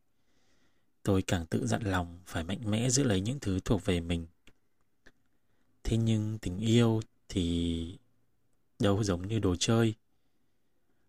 tôi 1.04 1.22
càng 1.22 1.46
tự 1.46 1.68
dặn 1.68 1.84
lòng 1.84 2.20
phải 2.26 2.44
mạnh 2.44 2.62
mẽ 2.66 2.90
giữ 2.90 3.04
lấy 3.04 3.22
những 3.22 3.40
thứ 3.40 3.60
thuộc 3.60 3.86
về 3.86 4.00
mình. 4.00 4.28
Thế 5.84 5.98
nhưng 5.98 6.40
tình 6.40 6.60
yêu 6.60 7.02
thì 7.30 7.98
đâu 8.80 9.04
giống 9.04 9.28
như 9.28 9.40
đồ 9.40 9.56
chơi. 9.56 9.94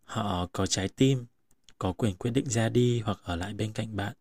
Họ 0.04 0.46
có 0.52 0.66
trái 0.66 0.88
tim, 0.88 1.26
có 1.78 1.92
quyền 1.92 2.16
quyết 2.16 2.30
định 2.30 2.48
ra 2.48 2.68
đi 2.68 3.00
hoặc 3.00 3.20
ở 3.22 3.36
lại 3.36 3.54
bên 3.54 3.72
cạnh 3.72 3.96
bạn. 3.96 4.14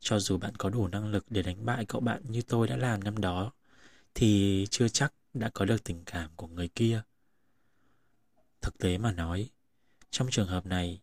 Cho 0.00 0.18
dù 0.18 0.38
bạn 0.38 0.56
có 0.56 0.70
đủ 0.70 0.88
năng 0.88 1.06
lực 1.06 1.26
để 1.30 1.42
đánh 1.42 1.66
bại 1.66 1.84
cậu 1.84 2.00
bạn 2.00 2.22
như 2.28 2.42
tôi 2.42 2.68
đã 2.68 2.76
làm 2.76 3.04
năm 3.04 3.20
đó, 3.20 3.52
thì 4.14 4.66
chưa 4.70 4.88
chắc 4.88 5.12
đã 5.34 5.50
có 5.54 5.64
được 5.64 5.84
tình 5.84 6.02
cảm 6.06 6.30
của 6.36 6.46
người 6.46 6.68
kia. 6.68 7.02
Thực 8.60 8.78
tế 8.78 8.98
mà 8.98 9.12
nói, 9.12 9.50
trong 10.10 10.28
trường 10.30 10.48
hợp 10.48 10.66
này, 10.66 11.00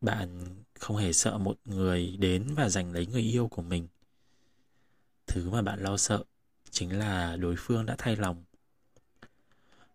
bạn 0.00 0.46
không 0.78 0.96
hề 0.96 1.12
sợ 1.12 1.38
một 1.38 1.58
người 1.64 2.16
đến 2.16 2.54
và 2.54 2.68
giành 2.68 2.92
lấy 2.92 3.06
người 3.06 3.22
yêu 3.22 3.48
của 3.48 3.62
mình. 3.62 3.88
Thứ 5.26 5.50
mà 5.50 5.62
bạn 5.62 5.80
lo 5.80 5.96
sợ 5.96 6.24
chính 6.70 6.98
là 6.98 7.36
đối 7.36 7.54
phương 7.58 7.86
đã 7.86 7.94
thay 7.98 8.16
lòng. 8.16 8.44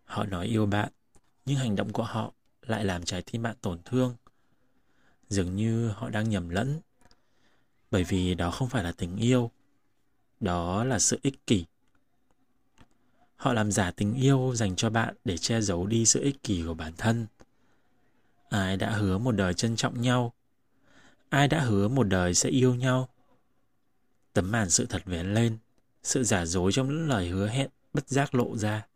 Họ 0.05 0.25
nói 0.25 0.47
yêu 0.47 0.65
bạn, 0.65 0.91
nhưng 1.45 1.57
hành 1.57 1.75
động 1.75 1.93
của 1.93 2.03
họ 2.03 2.33
lại 2.61 2.85
làm 2.85 3.03
trái 3.03 3.21
tim 3.21 3.41
bạn 3.43 3.55
tổn 3.61 3.79
thương. 3.85 4.15
Dường 5.29 5.55
như 5.55 5.89
họ 5.89 6.09
đang 6.09 6.29
nhầm 6.29 6.49
lẫn. 6.49 6.79
Bởi 7.91 8.03
vì 8.03 8.35
đó 8.35 8.51
không 8.51 8.69
phải 8.69 8.83
là 8.83 8.91
tình 8.91 9.17
yêu, 9.17 9.51
đó 10.39 10.83
là 10.83 10.99
sự 10.99 11.19
ích 11.21 11.47
kỷ. 11.47 11.65
Họ 13.43 13.53
làm 13.53 13.71
giả 13.71 13.91
tình 13.91 14.13
yêu 14.13 14.55
dành 14.55 14.75
cho 14.75 14.89
bạn 14.89 15.15
để 15.25 15.37
che 15.37 15.61
giấu 15.61 15.87
đi 15.87 16.05
sự 16.05 16.21
ích 16.21 16.43
kỷ 16.43 16.63
của 16.67 16.73
bản 16.73 16.93
thân. 16.97 17.27
Ai 18.49 18.77
đã 18.77 18.89
hứa 18.89 19.17
một 19.17 19.31
đời 19.31 19.53
trân 19.53 19.75
trọng 19.75 20.01
nhau? 20.01 20.33
Ai 21.29 21.47
đã 21.47 21.59
hứa 21.59 21.87
một 21.87 22.03
đời 22.03 22.33
sẽ 22.33 22.49
yêu 22.49 22.75
nhau? 22.75 23.09
Tấm 24.33 24.51
màn 24.51 24.69
sự 24.69 24.85
thật 24.85 25.01
vén 25.05 25.33
lên, 25.33 25.57
sự 26.03 26.23
giả 26.23 26.45
dối 26.45 26.71
trong 26.71 26.87
những 26.89 27.09
lời 27.09 27.29
hứa 27.29 27.47
hẹn 27.47 27.69
bất 27.93 28.09
giác 28.09 28.35
lộ 28.35 28.57
ra. 28.57 28.87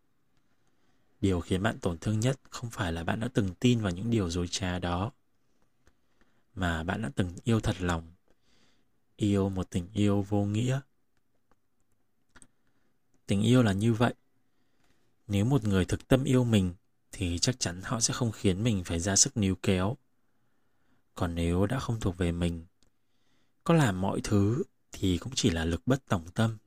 Điều 1.22 1.40
khiến 1.40 1.64
bạn 1.64 1.80
tổn 1.80 1.98
thương 1.98 2.20
nhất 2.20 2.40
không 2.50 2.70
phải 2.70 2.94
là 2.94 3.04
bạn 3.04 3.20
đã 3.20 3.28
từng 3.34 3.54
tin 3.60 3.82
vào 3.82 3.92
những 3.92 4.10
điều 4.10 4.30
dối 4.30 4.48
trá 4.48 4.80
đó, 4.80 5.12
mà 6.56 6.84
bạn 6.84 7.02
đã 7.02 7.10
từng 7.16 7.34
yêu 7.44 7.60
thật 7.60 7.76
lòng, 7.80 8.04
yêu 9.16 9.50
một 9.50 9.70
tình 9.70 9.88
yêu 9.94 10.22
vô 10.22 10.44
nghĩa. 10.44 10.80
Tình 13.26 13.42
yêu 13.42 13.64
là 13.64 13.74
như 13.74 13.94
vậy, 13.94 14.14
nếu 15.28 15.46
một 15.46 15.64
người 15.64 15.86
thực 15.86 16.08
tâm 16.08 16.24
yêu 16.24 16.44
mình 16.44 16.74
thì 17.12 17.40
chắc 17.40 17.60
chắn 17.60 17.82
họ 17.84 18.00
sẽ 18.00 18.14
không 18.14 18.32
khiến 18.32 18.64
mình 18.64 18.84
phải 18.84 19.00
ra 19.00 19.16
sức 19.16 19.38
níu 19.38 19.56
kéo. 19.56 19.98
Còn 21.16 21.36
nếu 21.36 21.66
đã 21.66 21.80
không 21.80 22.00
thuộc 22.00 22.18
về 22.18 22.32
mình, 22.32 22.66
có 23.64 23.74
làm 23.74 24.02
mọi 24.02 24.22
thứ 24.24 24.64
thì 24.92 25.18
cũng 25.18 25.34
chỉ 25.36 25.50
là 25.50 25.66
lực 25.66 25.88
bất 25.88 26.06
tòng 26.08 26.26
tâm. 26.34 26.58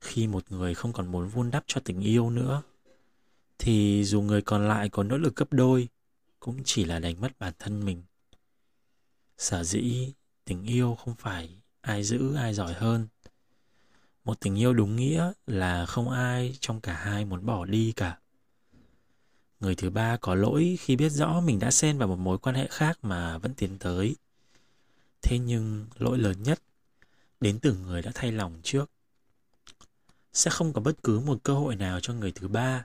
Khi 0.00 0.26
một 0.26 0.52
người 0.52 0.74
không 0.74 0.92
còn 0.92 1.06
muốn 1.06 1.28
vun 1.28 1.50
đắp 1.50 1.64
cho 1.66 1.80
tình 1.84 2.00
yêu 2.00 2.30
nữa, 2.30 2.62
thì 3.58 4.04
dù 4.04 4.22
người 4.22 4.42
còn 4.42 4.68
lại 4.68 4.88
có 4.88 5.02
nỗ 5.02 5.18
lực 5.18 5.36
gấp 5.36 5.52
đôi, 5.52 5.88
cũng 6.40 6.62
chỉ 6.64 6.84
là 6.84 6.98
đánh 6.98 7.20
mất 7.20 7.38
bản 7.38 7.52
thân 7.58 7.84
mình. 7.84 8.02
Sở 9.38 9.64
dĩ 9.64 10.12
tình 10.44 10.64
yêu 10.64 10.94
không 10.94 11.14
phải 11.14 11.62
ai 11.80 12.04
giữ 12.04 12.34
ai 12.34 12.54
giỏi 12.54 12.72
hơn. 12.72 13.08
Một 14.28 14.40
tình 14.40 14.58
yêu 14.58 14.72
đúng 14.72 14.96
nghĩa 14.96 15.32
là 15.46 15.86
không 15.86 16.10
ai 16.10 16.56
trong 16.60 16.80
cả 16.80 16.94
hai 16.94 17.24
muốn 17.24 17.46
bỏ 17.46 17.64
đi 17.64 17.92
cả. 17.96 18.18
Người 19.60 19.74
thứ 19.74 19.90
ba 19.90 20.16
có 20.16 20.34
lỗi 20.34 20.76
khi 20.80 20.96
biết 20.96 21.08
rõ 21.08 21.40
mình 21.40 21.58
đã 21.58 21.70
xen 21.70 21.98
vào 21.98 22.08
một 22.08 22.18
mối 22.18 22.38
quan 22.38 22.56
hệ 22.56 22.66
khác 22.70 22.98
mà 23.02 23.38
vẫn 23.38 23.54
tiến 23.54 23.78
tới. 23.78 24.16
Thế 25.22 25.38
nhưng 25.38 25.86
lỗi 25.98 26.18
lớn 26.18 26.42
nhất, 26.42 26.62
đến 27.40 27.58
từ 27.62 27.74
người 27.74 28.02
đã 28.02 28.10
thay 28.14 28.32
lòng 28.32 28.60
trước. 28.62 28.90
Sẽ 30.32 30.50
không 30.50 30.72
có 30.72 30.80
bất 30.80 31.02
cứ 31.02 31.20
một 31.20 31.42
cơ 31.42 31.54
hội 31.54 31.76
nào 31.76 32.00
cho 32.00 32.12
người 32.14 32.32
thứ 32.32 32.48
ba 32.48 32.84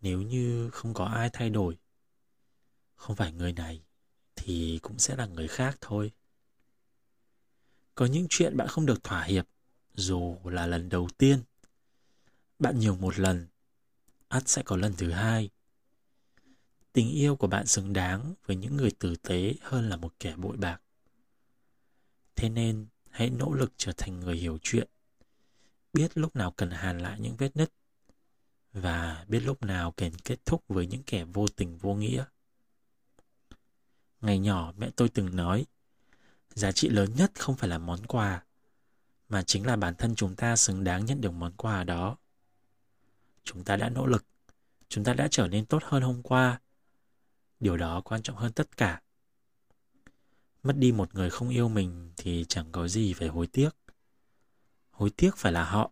nếu 0.00 0.22
như 0.22 0.70
không 0.70 0.94
có 0.94 1.04
ai 1.04 1.30
thay 1.32 1.50
đổi. 1.50 1.78
Không 2.94 3.16
phải 3.16 3.32
người 3.32 3.52
này 3.52 3.82
thì 4.36 4.78
cũng 4.82 4.98
sẽ 4.98 5.16
là 5.16 5.26
người 5.26 5.48
khác 5.48 5.78
thôi. 5.80 6.12
Có 7.94 8.06
những 8.06 8.26
chuyện 8.30 8.56
bạn 8.56 8.68
không 8.68 8.86
được 8.86 9.02
thỏa 9.02 9.22
hiệp 9.22 9.46
dù 9.94 10.38
là 10.44 10.66
lần 10.66 10.88
đầu 10.88 11.08
tiên. 11.18 11.42
Bạn 12.58 12.78
nhiều 12.78 12.96
một 12.96 13.18
lần, 13.18 13.46
ắt 14.28 14.48
sẽ 14.48 14.62
có 14.62 14.76
lần 14.76 14.94
thứ 14.98 15.10
hai. 15.10 15.50
Tình 16.92 17.10
yêu 17.10 17.36
của 17.36 17.46
bạn 17.46 17.66
xứng 17.66 17.92
đáng 17.92 18.34
với 18.46 18.56
những 18.56 18.76
người 18.76 18.90
tử 18.90 19.16
tế 19.16 19.54
hơn 19.62 19.88
là 19.88 19.96
một 19.96 20.14
kẻ 20.18 20.36
bội 20.36 20.56
bạc. 20.56 20.80
Thế 22.36 22.48
nên, 22.48 22.86
hãy 23.10 23.30
nỗ 23.30 23.52
lực 23.52 23.72
trở 23.76 23.92
thành 23.96 24.20
người 24.20 24.36
hiểu 24.36 24.58
chuyện, 24.62 24.88
biết 25.92 26.18
lúc 26.18 26.36
nào 26.36 26.50
cần 26.50 26.70
hàn 26.70 26.98
lại 26.98 27.20
những 27.20 27.36
vết 27.36 27.56
nứt 27.56 27.72
và 28.72 29.24
biết 29.28 29.40
lúc 29.40 29.62
nào 29.62 29.92
cần 29.92 30.12
kết 30.24 30.44
thúc 30.44 30.64
với 30.68 30.86
những 30.86 31.02
kẻ 31.02 31.24
vô 31.24 31.48
tình 31.48 31.78
vô 31.78 31.94
nghĩa. 31.94 32.24
Ngày 34.20 34.38
nhỏ 34.38 34.72
mẹ 34.76 34.90
tôi 34.96 35.08
từng 35.08 35.36
nói, 35.36 35.66
giá 36.54 36.72
trị 36.72 36.88
lớn 36.88 37.14
nhất 37.16 37.32
không 37.38 37.56
phải 37.56 37.68
là 37.68 37.78
món 37.78 38.06
quà, 38.06 38.44
mà 39.34 39.42
chính 39.42 39.66
là 39.66 39.76
bản 39.76 39.94
thân 39.94 40.14
chúng 40.14 40.36
ta 40.36 40.56
xứng 40.56 40.84
đáng 40.84 41.04
nhận 41.04 41.20
được 41.20 41.30
món 41.30 41.52
quà 41.52 41.84
đó. 41.84 42.16
Chúng 43.44 43.64
ta 43.64 43.76
đã 43.76 43.88
nỗ 43.88 44.06
lực, 44.06 44.24
chúng 44.88 45.04
ta 45.04 45.14
đã 45.14 45.28
trở 45.30 45.48
nên 45.48 45.66
tốt 45.66 45.82
hơn 45.84 46.02
hôm 46.02 46.22
qua. 46.22 46.60
Điều 47.60 47.76
đó 47.76 48.00
quan 48.00 48.22
trọng 48.22 48.36
hơn 48.36 48.52
tất 48.52 48.76
cả. 48.76 49.02
Mất 50.62 50.76
đi 50.76 50.92
một 50.92 51.14
người 51.14 51.30
không 51.30 51.48
yêu 51.48 51.68
mình 51.68 52.12
thì 52.16 52.44
chẳng 52.48 52.72
có 52.72 52.88
gì 52.88 53.12
phải 53.12 53.28
hối 53.28 53.46
tiếc. 53.46 53.70
Hối 54.90 55.10
tiếc 55.10 55.36
phải 55.36 55.52
là 55.52 55.64
họ, 55.64 55.90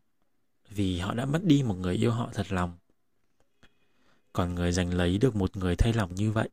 vì 0.70 0.98
họ 0.98 1.14
đã 1.14 1.24
mất 1.24 1.44
đi 1.44 1.62
một 1.62 1.74
người 1.74 1.94
yêu 1.94 2.10
họ 2.10 2.30
thật 2.34 2.52
lòng. 2.52 2.78
Còn 4.32 4.54
người 4.54 4.72
giành 4.72 4.94
lấy 4.94 5.18
được 5.18 5.36
một 5.36 5.56
người 5.56 5.76
thay 5.76 5.92
lòng 5.92 6.14
như 6.14 6.32
vậy 6.32 6.48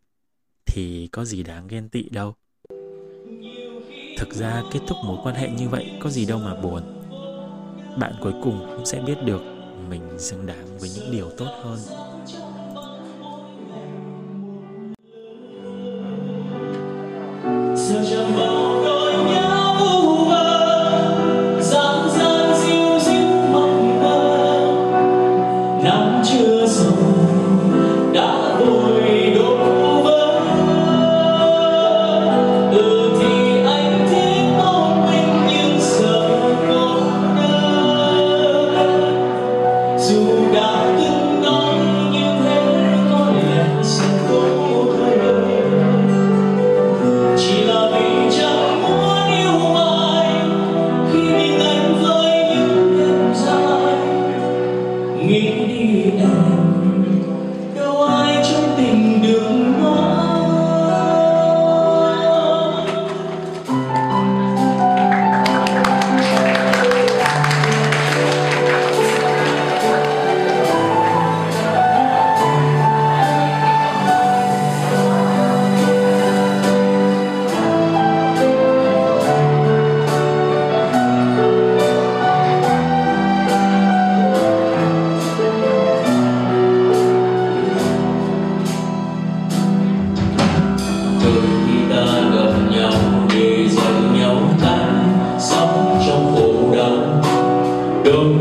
thì 0.66 1.10
có 1.12 1.26
gì 1.26 1.44
đáng 1.44 1.68
ghen 1.68 1.90
tị 1.90 2.10
đâu. 2.10 2.36
Thực 4.20 4.34
ra 4.34 4.64
kết 4.72 4.80
thúc 4.88 4.98
mối 5.04 5.18
quan 5.24 5.36
hệ 5.36 5.50
như 5.50 5.70
vậy 5.70 5.92
có 6.00 6.10
gì 6.10 6.26
đâu 6.26 6.40
mà 6.40 6.56
buồn. 6.56 6.82
Bạn 7.98 8.14
cuối 8.22 8.34
cùng 8.44 8.66
cũng 8.76 8.86
sẽ 8.86 9.02
biết 9.02 9.18
được 9.26 9.42
mình 9.90 10.20
xứng 10.20 10.46
đáng 10.46 10.78
với 10.80 10.90
những 10.96 11.12
điều 11.12 11.30
tốt 11.38 11.48
hơn. 11.64 11.80
Such 17.78 18.18
a 18.18 18.49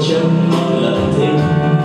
sợ 0.09 0.21
lần 0.81 1.13
thêm 1.19 1.78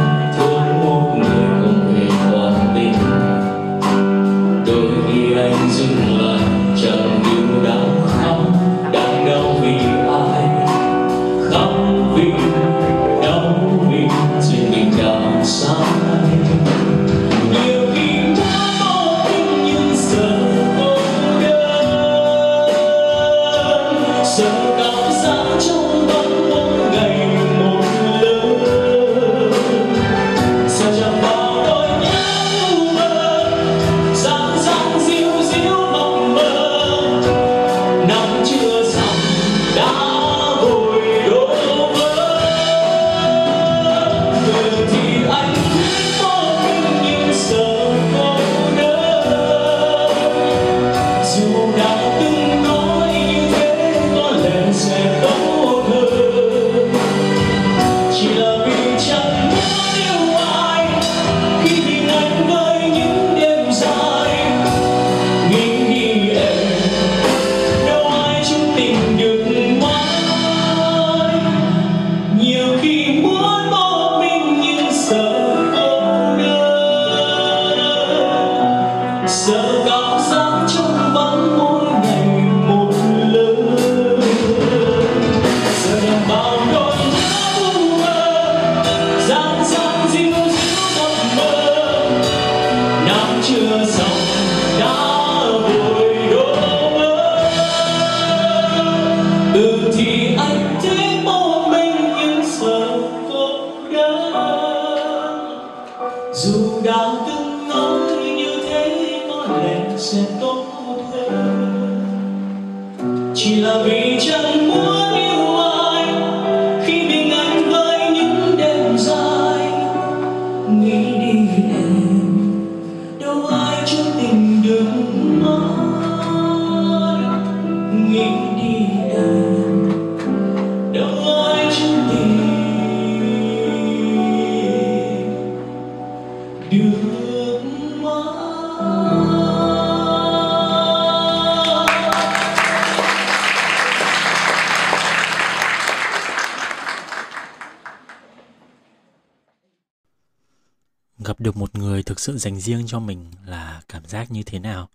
sự 152.23 152.37
dành 152.37 152.59
riêng 152.59 152.83
cho 152.87 152.99
mình 152.99 153.31
là 153.45 153.81
cảm 153.87 154.05
giác 154.05 154.31
như 154.31 154.43
thế 154.43 154.59
nào? 154.59 154.89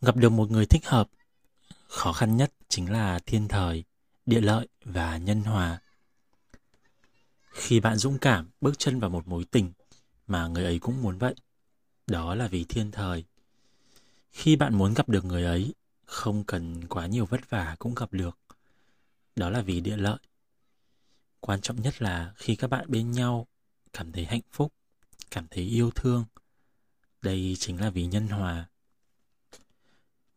Gặp 0.00 0.16
được 0.16 0.32
một 0.32 0.50
người 0.50 0.66
thích 0.66 0.86
hợp, 0.86 1.08
khó 1.88 2.12
khăn 2.12 2.36
nhất 2.36 2.52
chính 2.68 2.92
là 2.92 3.18
thiên 3.18 3.48
thời, 3.48 3.84
địa 4.26 4.40
lợi 4.40 4.68
và 4.84 5.16
nhân 5.16 5.42
hòa. 5.42 5.80
Khi 7.50 7.80
bạn 7.80 7.96
dũng 7.96 8.18
cảm 8.18 8.50
bước 8.60 8.78
chân 8.78 9.00
vào 9.00 9.10
một 9.10 9.28
mối 9.28 9.44
tình 9.44 9.72
mà 10.26 10.46
người 10.46 10.64
ấy 10.64 10.78
cũng 10.78 11.02
muốn 11.02 11.18
vậy, 11.18 11.34
đó 12.06 12.34
là 12.34 12.46
vì 12.46 12.64
thiên 12.64 12.90
thời. 12.90 13.24
Khi 14.30 14.56
bạn 14.56 14.74
muốn 14.74 14.94
gặp 14.94 15.08
được 15.08 15.24
người 15.24 15.44
ấy, 15.44 15.74
không 16.04 16.44
cần 16.44 16.88
quá 16.88 17.06
nhiều 17.06 17.26
vất 17.26 17.50
vả 17.50 17.76
cũng 17.78 17.94
gặp 17.94 18.12
được. 18.12 18.38
Đó 19.36 19.50
là 19.50 19.60
vì 19.60 19.80
địa 19.80 19.96
lợi. 19.96 20.18
Quan 21.40 21.60
trọng 21.60 21.82
nhất 21.82 22.02
là 22.02 22.32
khi 22.36 22.56
các 22.56 22.70
bạn 22.70 22.84
bên 22.88 23.10
nhau 23.10 23.46
cảm 23.92 24.12
thấy 24.12 24.24
hạnh 24.24 24.42
phúc 24.52 24.72
cảm 25.30 25.46
thấy 25.50 25.64
yêu 25.64 25.90
thương. 25.90 26.24
Đây 27.22 27.56
chính 27.58 27.80
là 27.80 27.90
vì 27.90 28.06
nhân 28.06 28.28
hòa. 28.28 28.68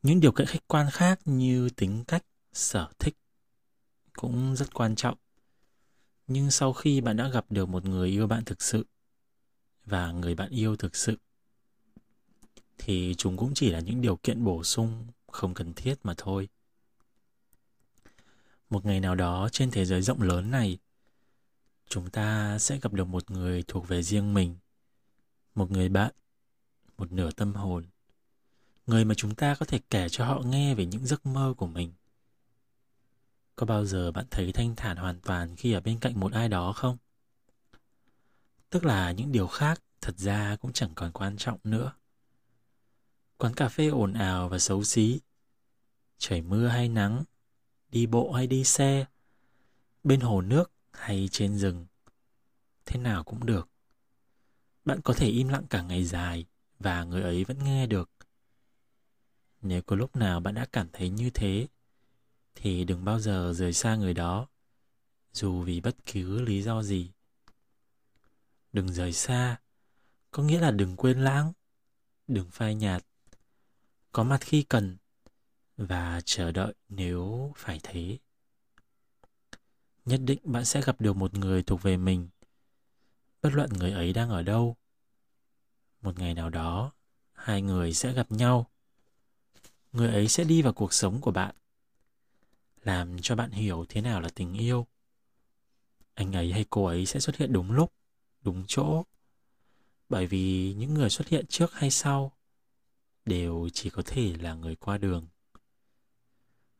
Những 0.02 0.20
điều 0.20 0.32
kiện 0.32 0.48
khách 0.48 0.68
quan 0.68 0.88
khác 0.92 1.20
như 1.26 1.70
tính 1.70 2.04
cách, 2.08 2.26
sở 2.54 2.90
thích 3.00 3.18
cũng 4.14 4.56
rất 4.56 4.74
quan 4.74 4.96
trọng. 4.96 5.18
Nhưng 6.28 6.52
sau 6.52 6.74
khi 6.74 7.02
bạn 7.02 7.18
đã 7.18 7.28
gặp 7.30 7.46
được 7.50 7.70
một 7.70 7.86
người 7.86 8.10
yêu 8.10 8.28
bạn 8.28 8.46
thực 8.46 8.62
sự 8.62 8.86
và 9.86 10.12
người 10.12 10.36
bạn 10.36 10.50
yêu 10.50 10.76
thực 10.76 10.96
sự, 10.96 11.18
thì 12.78 13.16
chúng 13.18 13.38
cũng 13.38 13.54
chỉ 13.54 13.72
là 13.72 13.80
những 13.80 14.02
điều 14.02 14.16
kiện 14.16 14.44
bổ 14.44 14.64
sung 14.64 15.08
không 15.32 15.54
cần 15.54 15.74
thiết 15.74 15.96
mà 16.04 16.14
thôi. 16.18 16.50
Một 18.70 18.86
ngày 18.86 19.00
nào 19.00 19.16
đó 19.16 19.50
trên 19.52 19.72
thế 19.72 19.86
giới 19.86 20.02
rộng 20.02 20.22
lớn 20.22 20.52
này, 20.52 20.78
chúng 21.90 22.10
ta 22.10 22.58
sẽ 22.60 22.80
gặp 22.82 22.94
được 22.94 23.08
một 23.08 23.32
người 23.32 23.64
thuộc 23.68 23.88
về 23.88 24.04
riêng 24.04 24.34
mình 24.34 24.56
một 25.56 25.72
người 25.72 25.90
bạn, 25.90 26.12
một 26.98 27.12
nửa 27.12 27.32
tâm 27.32 27.54
hồn, 27.54 27.86
người 28.86 29.06
mà 29.06 29.16
chúng 29.16 29.36
ta 29.36 29.56
có 29.56 29.66
thể 29.66 29.80
kể 29.90 30.10
cho 30.10 30.26
họ 30.26 30.42
nghe 30.46 30.76
về 30.76 30.86
những 30.86 31.06
giấc 31.06 31.26
mơ 31.26 31.54
của 31.58 31.68
mình. 31.68 31.94
Có 33.56 33.66
bao 33.66 33.86
giờ 33.86 34.12
bạn 34.12 34.26
thấy 34.32 34.52
thanh 34.52 34.76
thản 34.76 34.98
hoàn 34.98 35.20
toàn 35.20 35.56
khi 35.56 35.74
ở 35.74 35.82
bên 35.82 36.00
cạnh 36.00 36.20
một 36.20 36.34
ai 36.34 36.50
đó 36.50 36.74
không? 36.74 36.98
Tức 38.70 38.86
là 38.86 39.12
những 39.12 39.32
điều 39.32 39.48
khác 39.48 39.82
thật 40.02 40.18
ra 40.18 40.56
cũng 40.56 40.74
chẳng 40.74 40.92
còn 40.96 41.12
quan 41.12 41.38
trọng 41.38 41.60
nữa. 41.64 41.94
Quán 43.38 43.54
cà 43.54 43.70
phê 43.70 43.88
ồn 43.88 44.14
ào 44.14 44.50
và 44.50 44.60
xấu 44.60 44.84
xí, 44.84 45.20
trời 46.18 46.42
mưa 46.42 46.68
hay 46.68 46.90
nắng, 46.90 47.24
đi 47.90 48.06
bộ 48.06 48.32
hay 48.32 48.48
đi 48.48 48.64
xe, 48.64 49.06
bên 50.04 50.20
hồ 50.20 50.42
nước 50.42 50.72
hay 50.92 51.30
trên 51.32 51.58
rừng, 51.58 51.86
thế 52.86 53.00
nào 53.00 53.24
cũng 53.24 53.46
được 53.46 53.71
bạn 54.86 55.02
có 55.02 55.14
thể 55.14 55.28
im 55.28 55.48
lặng 55.48 55.66
cả 55.70 55.82
ngày 55.82 56.04
dài 56.04 56.46
và 56.80 57.04
người 57.04 57.22
ấy 57.22 57.44
vẫn 57.44 57.64
nghe 57.64 57.88
được. 57.88 58.10
Nếu 59.62 59.82
có 59.82 59.96
lúc 59.96 60.16
nào 60.16 60.40
bạn 60.40 60.54
đã 60.54 60.66
cảm 60.72 60.88
thấy 60.94 61.10
như 61.10 61.30
thế, 61.30 61.68
thì 62.56 62.84
đừng 62.84 63.06
bao 63.06 63.20
giờ 63.20 63.54
rời 63.56 63.74
xa 63.74 63.96
người 63.96 64.14
đó, 64.14 64.48
dù 65.34 65.62
vì 65.62 65.82
bất 65.82 65.96
cứ 66.06 66.42
lý 66.42 66.62
do 66.62 66.84
gì. 66.84 67.12
Đừng 68.74 68.94
rời 68.94 69.14
xa, 69.14 69.60
có 70.32 70.44
nghĩa 70.44 70.60
là 70.60 70.72
đừng 70.72 70.96
quên 70.96 71.24
lãng, 71.24 71.54
đừng 72.28 72.52
phai 72.52 72.76
nhạt. 72.76 73.06
Có 74.12 74.24
mặt 74.24 74.42
khi 74.42 74.64
cần 74.64 74.98
và 75.78 76.22
chờ 76.26 76.52
đợi 76.52 76.74
nếu 76.90 77.54
phải 77.58 77.80
thế. 77.84 78.18
Nhất 80.06 80.22
định 80.24 80.40
bạn 80.44 80.66
sẽ 80.66 80.82
gặp 80.82 81.02
được 81.02 81.16
một 81.16 81.34
người 81.34 81.64
thuộc 81.64 81.82
về 81.82 81.98
mình 81.98 82.30
bất 83.42 83.54
luận 83.54 83.70
người 83.74 83.92
ấy 83.92 84.14
đang 84.14 84.30
ở 84.30 84.44
đâu, 84.44 84.76
một 86.02 86.20
ngày 86.20 86.34
nào 86.34 86.50
đó, 86.50 86.92
hai 87.34 87.62
người 87.62 87.94
sẽ 87.94 88.14
gặp 88.14 88.32
nhau. 88.32 88.72
Người 89.92 90.10
ấy 90.12 90.28
sẽ 90.28 90.44
đi 90.44 90.62
vào 90.62 90.74
cuộc 90.74 90.94
sống 90.94 91.22
của 91.22 91.32
bạn, 91.32 91.56
làm 92.84 93.22
cho 93.22 93.36
bạn 93.36 93.52
hiểu 93.52 93.86
thế 93.90 94.02
nào 94.02 94.22
là 94.22 94.30
tình 94.36 94.54
yêu. 94.54 94.88
Anh 96.14 96.36
ấy 96.36 96.52
hay 96.52 96.66
cô 96.70 96.86
ấy 96.86 97.06
sẽ 97.06 97.20
xuất 97.20 97.36
hiện 97.36 97.54
đúng 97.54 97.72
lúc, 97.72 97.94
đúng 98.42 98.64
chỗ. 98.68 99.04
Bởi 100.10 100.28
vì 100.28 100.74
những 100.78 100.94
người 100.94 101.10
xuất 101.10 101.28
hiện 101.28 101.46
trước 101.48 101.74
hay 101.74 101.92
sau 101.92 102.32
đều 103.26 103.70
chỉ 103.74 103.90
có 103.90 104.02
thể 104.06 104.36
là 104.38 104.54
người 104.54 104.76
qua 104.76 104.98
đường. 104.98 105.28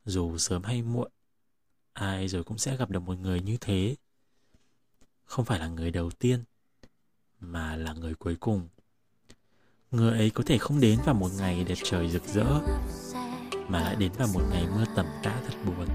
Dù 0.04 0.38
sớm 0.38 0.62
hay 0.62 0.82
muộn, 0.82 1.10
ai 1.92 2.28
rồi 2.28 2.44
cũng 2.44 2.58
sẽ 2.58 2.76
gặp 2.76 2.90
được 2.90 3.00
một 3.00 3.18
người 3.18 3.40
như 3.40 3.56
thế. 3.60 3.96
Không 5.24 5.44
phải 5.44 5.58
là 5.58 5.68
người 5.68 5.90
đầu 5.90 6.10
tiên 6.10 6.44
mà 7.42 7.76
là 7.76 7.92
người 7.92 8.14
cuối 8.14 8.36
cùng. 8.40 8.68
Người 9.90 10.18
ấy 10.18 10.30
có 10.30 10.42
thể 10.46 10.58
không 10.58 10.80
đến 10.80 10.98
vào 11.04 11.14
một 11.14 11.28
ngày 11.38 11.64
đẹp 11.64 11.78
trời 11.84 12.08
rực 12.08 12.22
rỡ 12.26 12.60
mà 13.68 13.80
lại 13.80 13.96
đến 13.96 14.12
vào 14.18 14.28
một 14.34 14.40
ngày 14.50 14.66
mưa 14.76 14.84
tầm 14.96 15.06
tã 15.22 15.34
thật 15.46 15.54
buồn. 15.66 15.86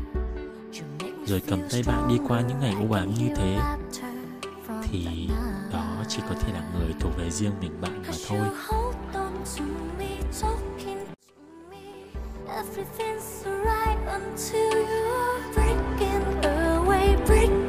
Rồi 1.25 1.41
cầm 1.47 1.59
tay 1.71 1.83
bạn 1.87 2.07
đi 2.09 2.19
qua 2.27 2.41
những 2.41 2.59
ngày 2.59 2.75
u 2.89 2.91
ám 2.91 3.13
như 3.13 3.29
thế 3.35 3.57
thì 4.83 5.29
đó 5.73 6.03
chỉ 6.07 6.19
có 6.29 6.35
thể 6.41 6.53
là 6.53 6.71
người 6.73 6.93
thuộc 6.99 7.17
về 7.17 7.29
riêng 7.29 7.53
mình 7.61 7.81
bạn 7.81 8.03
mà 8.07 8.13
thôi. 8.27 8.47
Everything's 12.47 13.45
alright 13.45 13.99
until 14.07 14.73
you're 14.73 15.53
breaking 15.53 16.41
away, 16.41 17.25
breaking 17.25 17.66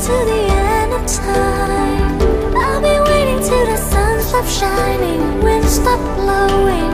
to 0.00 0.06
the 0.06 0.42
end 0.48 0.94
of 0.94 1.06
time. 1.06 2.18
I'll 2.56 2.80
be 2.80 3.10
waiting 3.10 3.40
till 3.46 3.66
the 3.66 3.76
sun 3.76 4.22
stops 4.22 4.58
shining, 4.58 5.42
wind 5.42 5.66
stop 5.66 6.00
blowing. 6.16 6.90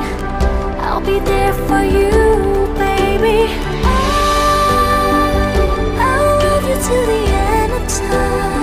I'll 0.81 1.01
be 1.01 1.21
there 1.21 1.53
for 1.69 1.83
you, 1.85 2.11
baby. 2.75 3.47
I, 3.85 3.97
I'll 6.09 6.38
love 6.47 6.64
you 6.69 6.75
to 6.75 6.97
the 7.12 7.23
end 7.31 7.73
of 7.75 7.88
time. 7.88 8.56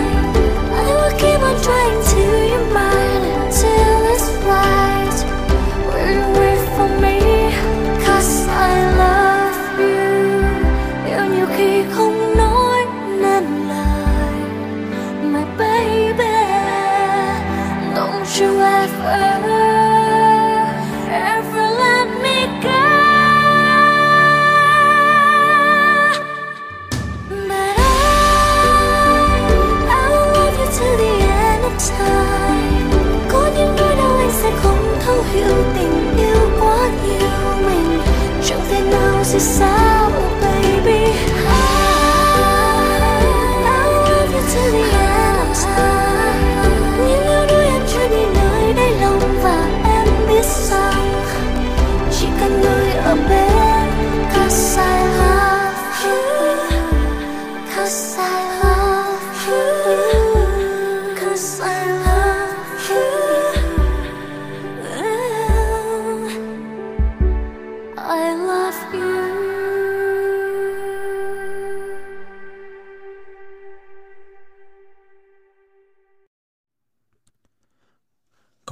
Có 68.03 68.35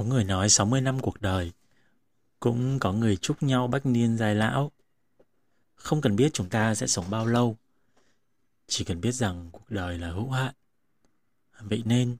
người 0.04 0.24
nói 0.24 0.48
60 0.48 0.80
năm 0.80 1.00
cuộc 1.00 1.20
đời, 1.20 1.52
cũng 2.40 2.78
có 2.78 2.92
người 2.92 3.16
chúc 3.16 3.42
nhau 3.42 3.68
bách 3.68 3.86
niên 3.86 4.16
dài 4.16 4.34
lão. 4.34 4.72
Không 5.74 6.00
cần 6.00 6.16
biết 6.16 6.30
chúng 6.32 6.48
ta 6.48 6.74
sẽ 6.74 6.86
sống 6.86 7.04
bao 7.10 7.26
lâu, 7.26 7.56
chỉ 8.66 8.84
cần 8.84 9.00
biết 9.00 9.12
rằng 9.12 9.48
cuộc 9.52 9.70
đời 9.70 9.98
là 9.98 10.10
hữu 10.10 10.30
hạn. 10.30 10.54
Vậy 11.60 11.82
nên, 11.86 12.16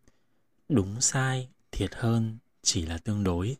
đúng 0.69 1.01
sai, 1.01 1.49
thiệt 1.71 1.95
hơn 1.95 2.39
chỉ 2.63 2.87
là 2.87 2.99
tương 2.99 3.25
đối. 3.25 3.57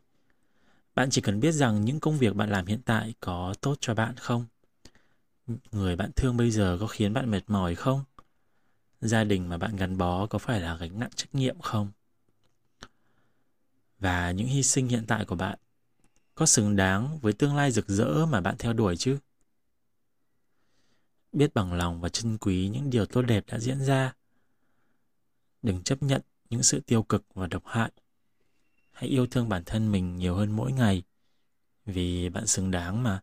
Bạn 0.95 1.09
chỉ 1.09 1.21
cần 1.21 1.39
biết 1.39 1.51
rằng 1.51 1.85
những 1.85 1.99
công 1.99 2.17
việc 2.17 2.35
bạn 2.35 2.49
làm 2.49 2.65
hiện 2.65 2.81
tại 2.85 3.13
có 3.19 3.53
tốt 3.61 3.75
cho 3.79 3.93
bạn 3.93 4.15
không? 4.17 4.45
Người 5.71 5.95
bạn 5.95 6.11
thương 6.15 6.37
bây 6.37 6.51
giờ 6.51 6.77
có 6.79 6.87
khiến 6.87 7.13
bạn 7.13 7.31
mệt 7.31 7.41
mỏi 7.47 7.75
không? 7.75 8.03
Gia 9.01 9.23
đình 9.23 9.49
mà 9.49 9.57
bạn 9.57 9.75
gắn 9.75 9.97
bó 9.97 10.27
có 10.27 10.39
phải 10.39 10.61
là 10.61 10.75
gánh 10.75 10.99
nặng 10.99 11.09
trách 11.15 11.35
nhiệm 11.35 11.59
không? 11.59 11.91
Và 13.99 14.31
những 14.31 14.47
hy 14.47 14.63
sinh 14.63 14.87
hiện 14.87 15.05
tại 15.07 15.25
của 15.25 15.35
bạn 15.35 15.59
có 16.35 16.45
xứng 16.45 16.75
đáng 16.75 17.19
với 17.19 17.33
tương 17.33 17.55
lai 17.55 17.71
rực 17.71 17.87
rỡ 17.87 18.25
mà 18.25 18.41
bạn 18.41 18.55
theo 18.59 18.73
đuổi 18.73 18.97
chứ? 18.97 19.17
Biết 21.31 21.53
bằng 21.53 21.73
lòng 21.73 22.01
và 22.01 22.09
trân 22.09 22.37
quý 22.37 22.69
những 22.73 22.89
điều 22.89 23.05
tốt 23.05 23.21
đẹp 23.21 23.43
đã 23.47 23.59
diễn 23.59 23.81
ra. 23.81 24.13
Đừng 25.61 25.83
chấp 25.83 26.03
nhận 26.03 26.21
những 26.49 26.63
sự 26.63 26.79
tiêu 26.79 27.03
cực 27.03 27.25
và 27.33 27.47
độc 27.47 27.63
hại. 27.65 27.91
Hãy 28.93 29.09
yêu 29.09 29.27
thương 29.27 29.49
bản 29.49 29.63
thân 29.65 29.91
mình 29.91 30.15
nhiều 30.15 30.35
hơn 30.35 30.51
mỗi 30.51 30.71
ngày, 30.71 31.03
vì 31.85 32.29
bạn 32.29 32.47
xứng 32.47 32.71
đáng 32.71 33.03
mà. 33.03 33.21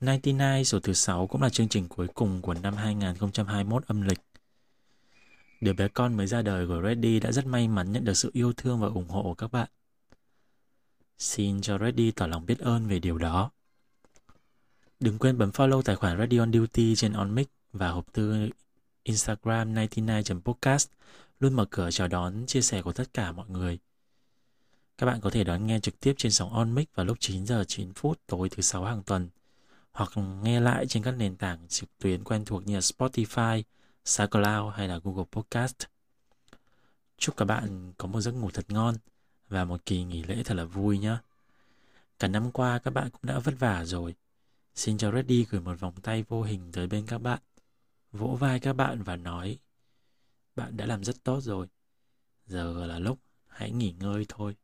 99 0.00 0.64
số 0.64 0.80
thứ 0.80 0.92
6 0.92 1.26
cũng 1.26 1.42
là 1.42 1.48
chương 1.48 1.68
trình 1.68 1.88
cuối 1.88 2.08
cùng 2.14 2.42
của 2.42 2.54
năm 2.54 2.74
2021 2.74 3.86
âm 3.86 4.02
lịch. 4.02 4.20
Đứa 5.60 5.72
bé 5.72 5.88
con 5.88 6.16
mới 6.16 6.26
ra 6.26 6.42
đời 6.42 6.66
của 6.66 6.82
Reddy 6.84 7.20
đã 7.20 7.32
rất 7.32 7.46
may 7.46 7.68
mắn 7.68 7.92
nhận 7.92 8.04
được 8.04 8.14
sự 8.14 8.30
yêu 8.32 8.52
thương 8.52 8.80
và 8.80 8.88
ủng 8.88 9.08
hộ 9.08 9.22
của 9.22 9.34
các 9.34 9.52
bạn. 9.52 9.68
Xin 11.18 11.60
cho 11.60 11.78
Reddy 11.78 12.10
tỏ 12.10 12.26
lòng 12.26 12.46
biết 12.46 12.58
ơn 12.58 12.86
về 12.86 12.98
điều 12.98 13.18
đó. 13.18 13.50
Đừng 15.00 15.18
quên 15.18 15.38
bấm 15.38 15.50
follow 15.50 15.82
tài 15.82 15.96
khoản 15.96 16.18
Radio 16.18 16.40
on 16.40 16.52
Duty 16.52 16.94
trên 16.96 17.12
OnMic 17.12 17.48
và 17.72 17.90
hộp 17.90 18.12
thư 18.12 18.48
Instagram 19.02 19.74
99.podcast 19.74 20.86
luôn 21.40 21.54
mở 21.54 21.64
cửa 21.70 21.90
chào 21.90 22.08
đón, 22.08 22.46
chia 22.46 22.60
sẻ 22.60 22.82
của 22.82 22.92
tất 22.92 23.14
cả 23.14 23.32
mọi 23.32 23.48
người. 23.48 23.78
Các 24.98 25.06
bạn 25.06 25.20
có 25.20 25.30
thể 25.30 25.44
đón 25.44 25.66
nghe 25.66 25.80
trực 25.80 26.00
tiếp 26.00 26.14
trên 26.16 26.32
sóng 26.32 26.52
OnMic 26.52 26.94
vào 26.94 27.06
lúc 27.06 27.16
9 27.20 27.46
giờ 27.46 27.64
9 27.64 27.92
phút 27.92 28.20
tối 28.26 28.48
thứ 28.48 28.62
sáu 28.62 28.84
hàng 28.84 29.02
tuần 29.02 29.28
hoặc 29.92 30.10
nghe 30.42 30.60
lại 30.60 30.86
trên 30.86 31.02
các 31.02 31.10
nền 31.10 31.36
tảng 31.36 31.68
trực 31.68 31.98
tuyến 31.98 32.24
quen 32.24 32.44
thuộc 32.44 32.66
như 32.66 32.78
Spotify, 32.78 33.62
SoundCloud 34.04 34.74
hay 34.74 34.88
là 34.88 35.00
Google 35.04 35.24
Podcast. 35.32 35.76
Chúc 37.18 37.36
các 37.36 37.44
bạn 37.44 37.92
có 37.98 38.08
một 38.08 38.20
giấc 38.20 38.32
ngủ 38.32 38.50
thật 38.50 38.64
ngon 38.68 38.94
và 39.48 39.64
một 39.64 39.86
kỳ 39.86 40.04
nghỉ 40.04 40.22
lễ 40.22 40.42
thật 40.44 40.54
là 40.54 40.64
vui 40.64 40.98
nhé. 40.98 41.16
Cả 42.18 42.28
năm 42.28 42.52
qua 42.52 42.78
các 42.78 42.90
bạn 42.90 43.10
cũng 43.10 43.22
đã 43.22 43.38
vất 43.38 43.54
vả 43.58 43.84
rồi. 43.84 44.14
Xin 44.74 44.98
cho 44.98 45.12
Reddy 45.12 45.44
gửi 45.50 45.60
một 45.60 45.80
vòng 45.80 45.94
tay 46.02 46.24
vô 46.28 46.42
hình 46.42 46.72
tới 46.72 46.86
bên 46.86 47.06
các 47.06 47.18
bạn, 47.18 47.40
vỗ 48.12 48.36
vai 48.40 48.60
các 48.60 48.72
bạn 48.72 49.02
và 49.02 49.16
nói 49.16 49.58
bạn 50.56 50.76
đã 50.76 50.86
làm 50.86 51.04
rất 51.04 51.24
tốt 51.24 51.40
rồi. 51.40 51.66
Giờ 52.46 52.86
là 52.86 52.98
lúc 52.98 53.18
hãy 53.46 53.70
nghỉ 53.70 53.94
ngơi 54.00 54.26
thôi. 54.28 54.56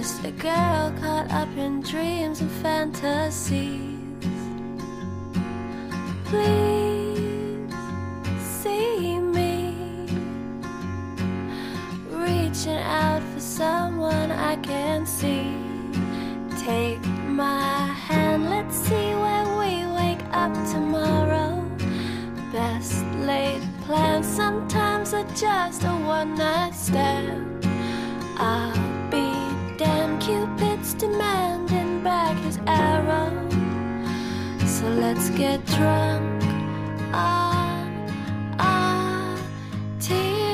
Just 0.00 0.24
a 0.24 0.30
girl 0.30 0.90
caught 0.98 1.30
up 1.30 1.48
in 1.58 1.82
dreams 1.82 2.40
and 2.40 2.50
fantasies. 2.62 3.98
Please 6.24 6.59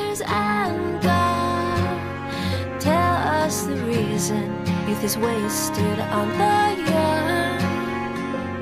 tears 0.07 0.21
and 0.25 1.01
go. 1.01 2.79
Tell 2.79 3.15
us 3.43 3.63
the 3.63 3.75
reason 3.75 4.45
youth 4.87 5.03
is 5.03 5.17
wasted 5.17 5.99
on 5.99 6.29
the 6.29 6.91
young. 6.91 7.57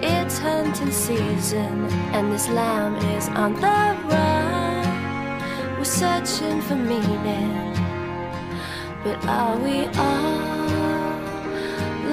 It's 0.03 0.37
hunting 0.37 0.91
season, 0.91 1.85
and 2.13 2.31
this 2.31 2.47
lamb 2.49 2.95
is 3.17 3.27
on 3.29 3.53
the 3.53 3.97
run. 4.09 5.77
We're 5.77 5.83
searching 5.83 6.61
for 6.61 6.75
meaning, 6.75 7.73
but 9.03 9.25
are 9.25 9.57
we 9.57 9.85
all? 9.97 10.65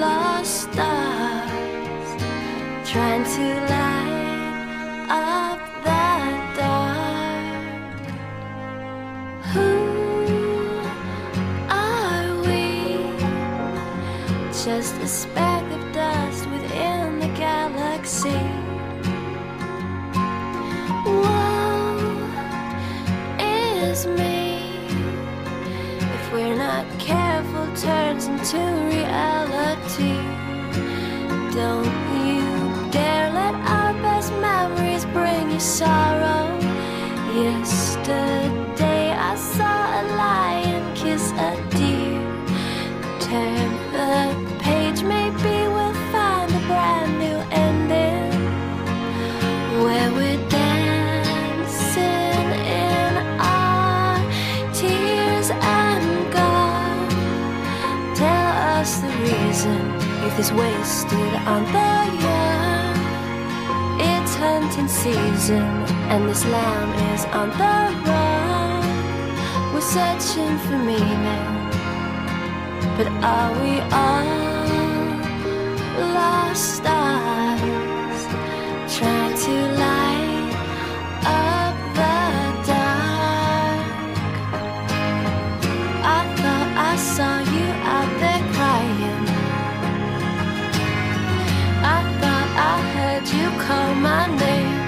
lost 0.00 0.62
stars 0.62 2.22
trying 2.90 3.22
to 3.22 3.44
light 3.70 3.91
Just 14.82 15.00
a 15.00 15.06
speck 15.06 15.62
of 15.70 15.92
dust 15.92 16.44
within 16.50 17.20
the 17.20 17.28
galaxy. 17.38 18.42
Woe 21.06 22.18
is 23.38 24.08
me 24.08 24.88
if 26.16 26.32
we're 26.32 26.56
not 26.56 26.84
careful, 26.98 27.66
turns 27.76 28.26
into 28.26 28.58
reality. 28.90 30.18
Don't 31.54 31.94
you 32.26 32.90
dare 32.90 33.30
let 33.30 33.54
our 33.54 33.92
best 34.02 34.32
memories 34.40 35.04
bring 35.14 35.52
you 35.52 35.60
sorrow. 35.60 36.58
Yesterday 37.32 39.12
I 39.12 39.36
saw 39.36 40.00
a 40.00 40.02
lion 40.16 40.92
kiss 40.96 41.30
a 41.38 41.51
youth 60.32 60.40
is 60.40 60.52
wasted 60.52 61.34
on 61.46 61.64
the 61.64 61.92
young. 62.22 62.96
It's 64.00 64.34
hunting 64.36 64.88
season, 64.88 65.62
and 66.10 66.28
this 66.28 66.44
lamb 66.44 67.14
is 67.14 67.24
on 67.26 67.50
the 67.50 67.76
run. 68.08 69.74
We're 69.74 69.80
searching 69.80 70.58
for 70.58 70.78
meaning, 70.78 71.70
but 72.96 73.08
are 73.22 73.52
we 73.62 73.80
all 73.92 74.42
lost 76.14 76.84
my 94.02 94.26
name. 94.42 94.80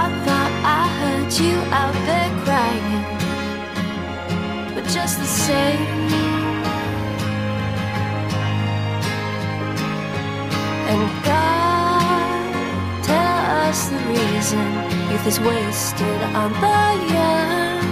I 0.00 0.04
thought 0.24 0.52
I 0.78 0.82
heard 1.00 1.30
you 1.42 1.56
out 1.80 1.96
there 2.08 2.30
crying. 2.44 3.04
But 4.74 4.84
just 4.96 5.14
the 5.18 5.30
same. 5.46 5.86
And 10.92 11.24
God 11.24 11.52
What's 13.72 13.88
the 13.88 13.96
reason 13.96 14.66
youth 15.10 15.26
is 15.26 15.40
wasted 15.40 16.22
on 16.36 16.52
the 16.52 17.14
young? 17.14 17.84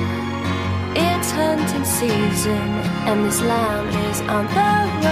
It's 0.94 1.30
hunting 1.30 1.86
season, 1.86 2.68
and 3.08 3.24
this 3.24 3.40
lamb 3.40 3.88
is 3.88 4.20
on 4.20 4.44
the 4.48 5.06
run. 5.06 5.09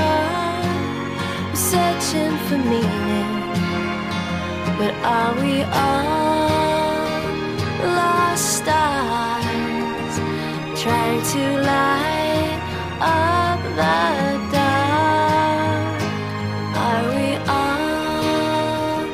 Searching 1.70 2.37
for 2.46 2.57
meaning, 2.57 3.31
but 4.78 4.94
are 5.04 5.35
we 5.42 5.54
all 5.64 6.48
lost 7.94 8.46
stars 8.59 10.14
trying 10.83 11.22
to 11.35 11.42
light 11.70 12.61
up 13.00 13.61
the 13.81 14.00
dark? 14.57 16.00
Are 16.87 17.04
we 17.16 17.28
all 17.61 19.04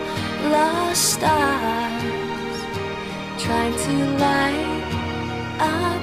lost 0.55 1.03
stars 1.15 2.59
trying 3.43 3.75
to 3.87 3.95
light 4.25 4.85
up 5.59 5.94